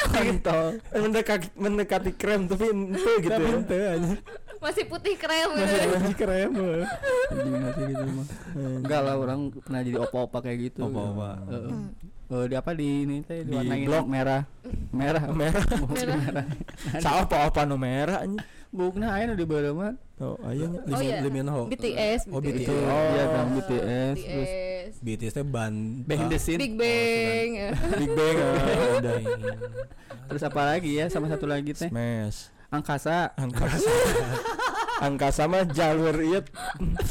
[0.07, 4.19] kontol mendekati mendekati krem tapi ente gitu Tapi ya teu anjing.
[4.57, 6.87] masih putih krem gitu Masih keren mah.
[7.29, 11.31] Anjing mati gitu mah enggak lah orang pernah jadi opa-opa kayak gitu Opa-opa.
[12.27, 14.05] Eh, di apa di ini teh Di diwarnain blok.
[14.05, 14.43] merah.
[14.91, 15.62] Merah merah.
[15.62, 16.16] Merah.
[16.18, 16.45] merah.
[17.05, 18.43] Salah apa apa no merah anjing?
[18.66, 21.22] Bukna aya nu di bareman oh ayo Oh, iya.
[21.22, 21.70] Lee Min Ho.
[21.70, 22.66] BTS Oh, BTS.
[22.68, 23.07] Oh.
[23.14, 25.72] iya kan BTS terus BTS BTS teh ban
[26.03, 27.72] behind the scene Big Bang.
[27.95, 28.37] Big Bang.
[28.37, 29.16] Oh, udah
[30.27, 31.89] terus apa lagi ya sama satu lagi teh?
[31.89, 32.51] Smash.
[32.66, 33.31] Angkasa.
[33.39, 33.79] Angkat
[34.97, 36.41] angka sama jalur iya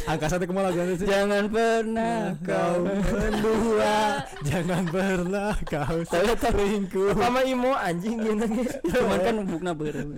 [0.05, 1.05] Angkasa teh kumaha lagu sih?
[1.05, 3.97] Jangan pernah kau mendua
[4.41, 10.17] jangan pernah kau saya terlingkuh sama imo anjing gini Cuman kan bukna beureuh.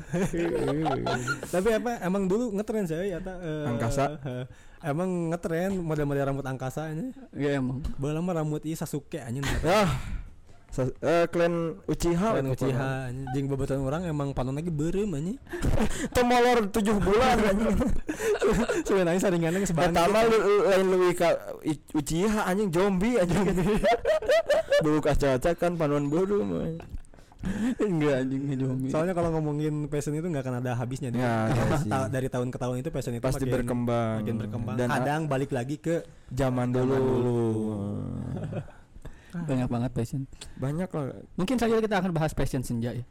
[1.48, 3.36] tapi apa emang dulu ngetren saya ya ta,
[3.68, 4.06] Angkasa.
[4.24, 4.46] eh,
[4.84, 7.84] emang ngetren model-model rambut angkasa nya Ya emang.
[7.98, 9.90] Mah rambut ieu Sasuke anjing ah
[10.68, 13.28] sa- eh, klan Uchiha Keren Uchiha anjing.
[13.32, 15.38] jeung babaturan orang emang panon lagi beureum anjing
[16.16, 17.76] temolor tujuh bulan anjing
[18.88, 19.96] sebenarnya saringannya geus bangkit.
[19.96, 21.30] pertama lu lu- lain lebih ka
[21.62, 23.42] I- Uchiha anjing zombie anjing
[24.84, 26.70] bulu kaca kan panuan buru mah.
[27.80, 28.88] Enggak anjing ngejomi.
[28.90, 31.48] soalnya kalau ngomongin fashion itu nggak akan ada habisnya dia.
[31.48, 34.88] Ya, ta- dari tahun ke tahun itu fashion itu pasti makin- berkembang makin berkembang dan
[34.92, 37.00] kadang balik lagi ke zaman dulu,
[39.34, 40.22] Banyak banget passion.
[40.56, 43.06] banyak lah Mungkin saja kita akan bahas passion senja ya.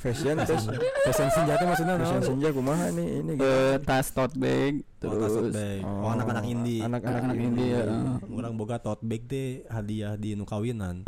[0.00, 0.64] fashion terus
[1.04, 3.44] fashion senjata maksudnya fashion senja kumaha nih ini gitu.
[3.44, 5.80] Eh, tas tote bag terus bag.
[5.80, 6.80] Oh, Oh, anak-anak indie.
[6.80, 7.82] anak-anak indie ya.
[7.82, 8.36] eh.
[8.36, 11.06] orang boga tote bag teh hadiah di nu kawinan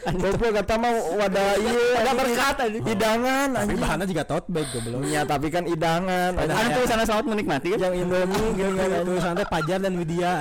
[0.00, 5.04] Goblok kata mah wadah iya ada berkat hidangan tapi anjing bahannya juga tote bag goblok
[5.04, 7.78] ya tapi kan hidangan Ada- Kan tulisannya selamat menikmati kan?
[7.82, 9.04] yang Indomie gitu kan anjing.
[9.06, 10.32] tulisan teh Pajar dan Widya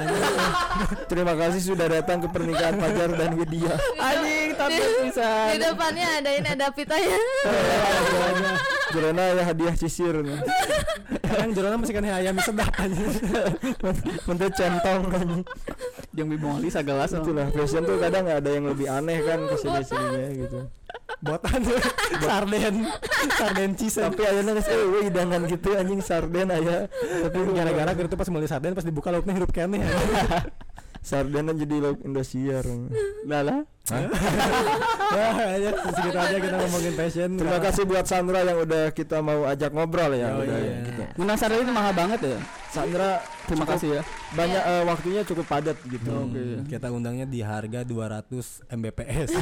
[1.12, 5.28] terima kasih sudah datang ke pernikahan Fajar dan Widya Anjing tapi bisa.
[5.50, 7.20] di depannya ada ini ada pitanya
[8.90, 10.16] Jerona ya hadiah cisir.
[10.26, 10.40] Nih
[11.30, 13.10] Kadang jorona masih kan ayam sedap anjing.
[14.26, 15.44] Menteri centong anjing.
[16.18, 19.82] Yang bibong ali sagelas itulah fashion tuh kadang ada yang lebih aneh kan ke sini
[19.86, 20.60] sininya gitu.
[21.22, 21.62] Botan.
[22.24, 22.76] Sarden.
[23.38, 24.02] Sarden cheese.
[24.02, 26.90] tapi akhirnya nggak sih "Wih, hidangan gitu anjing sarden aja
[27.30, 29.86] tapi gara-gara gitu pas beli sarden pas dibuka lauknya hirup kene.
[31.00, 32.66] Sarden jadi lauk Indosiar
[33.24, 33.64] Lala.
[33.89, 37.30] Nah, aja segitu aja kita ngomongin fashion.
[37.34, 40.76] terima kasih buat Sandra yang udah kita mau ajak ngobrol ya Oh, udah iya.
[40.86, 41.02] gitu.
[41.18, 42.38] Menang sadar itu mahal banget ya.
[42.70, 44.02] Sandra Terima cukup kasih ya.
[44.32, 46.41] banyak eh, waktunya cukup padat gitu Hmm, Oke.
[46.70, 49.30] Kita undangnya di harga 200 Mbps.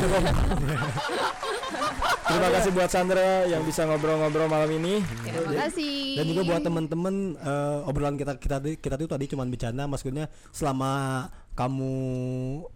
[2.28, 5.02] terima kasih buat Sandra yang bisa ngobrol-ngobrol malam ini.
[5.24, 6.20] Terima kasih.
[6.20, 11.26] Dan juga buat teman-teman eh, obrolan kita kita kita tuh tadi cuma bercanda maksudnya selama
[11.58, 11.94] kamu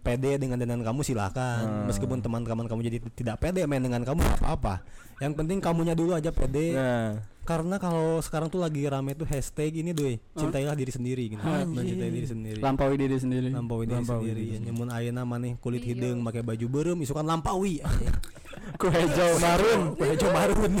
[0.02, 1.86] pede dengan dengan kamu silakan.
[1.86, 4.82] Meskipun teman-teman kamu jadi tidak pede main dengan kamu apa-apa.
[5.22, 6.74] Yang penting kamunya dulu aja pede.
[6.74, 7.22] Nah.
[7.42, 11.42] Karena kalau sekarang tuh lagi rame tuh hashtag ini doi cintailah diri sendiri gitu.
[11.42, 12.58] Mencintai diri sendiri.
[12.62, 13.50] Lampaui diri sendiri.
[13.50, 14.42] lampaui diri Lampaui sendiri.
[14.62, 17.82] diri ya ayeuna maneh kulit hidung pakai baju berem isukan lampaui
[18.80, 19.80] ku hijau marun.
[19.96, 20.72] Kue hijau marun.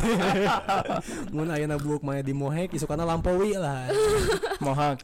[1.34, 3.88] Mun ayeuna buuk maya di mohek isukana lampaui lah.
[4.62, 4.98] Mohak.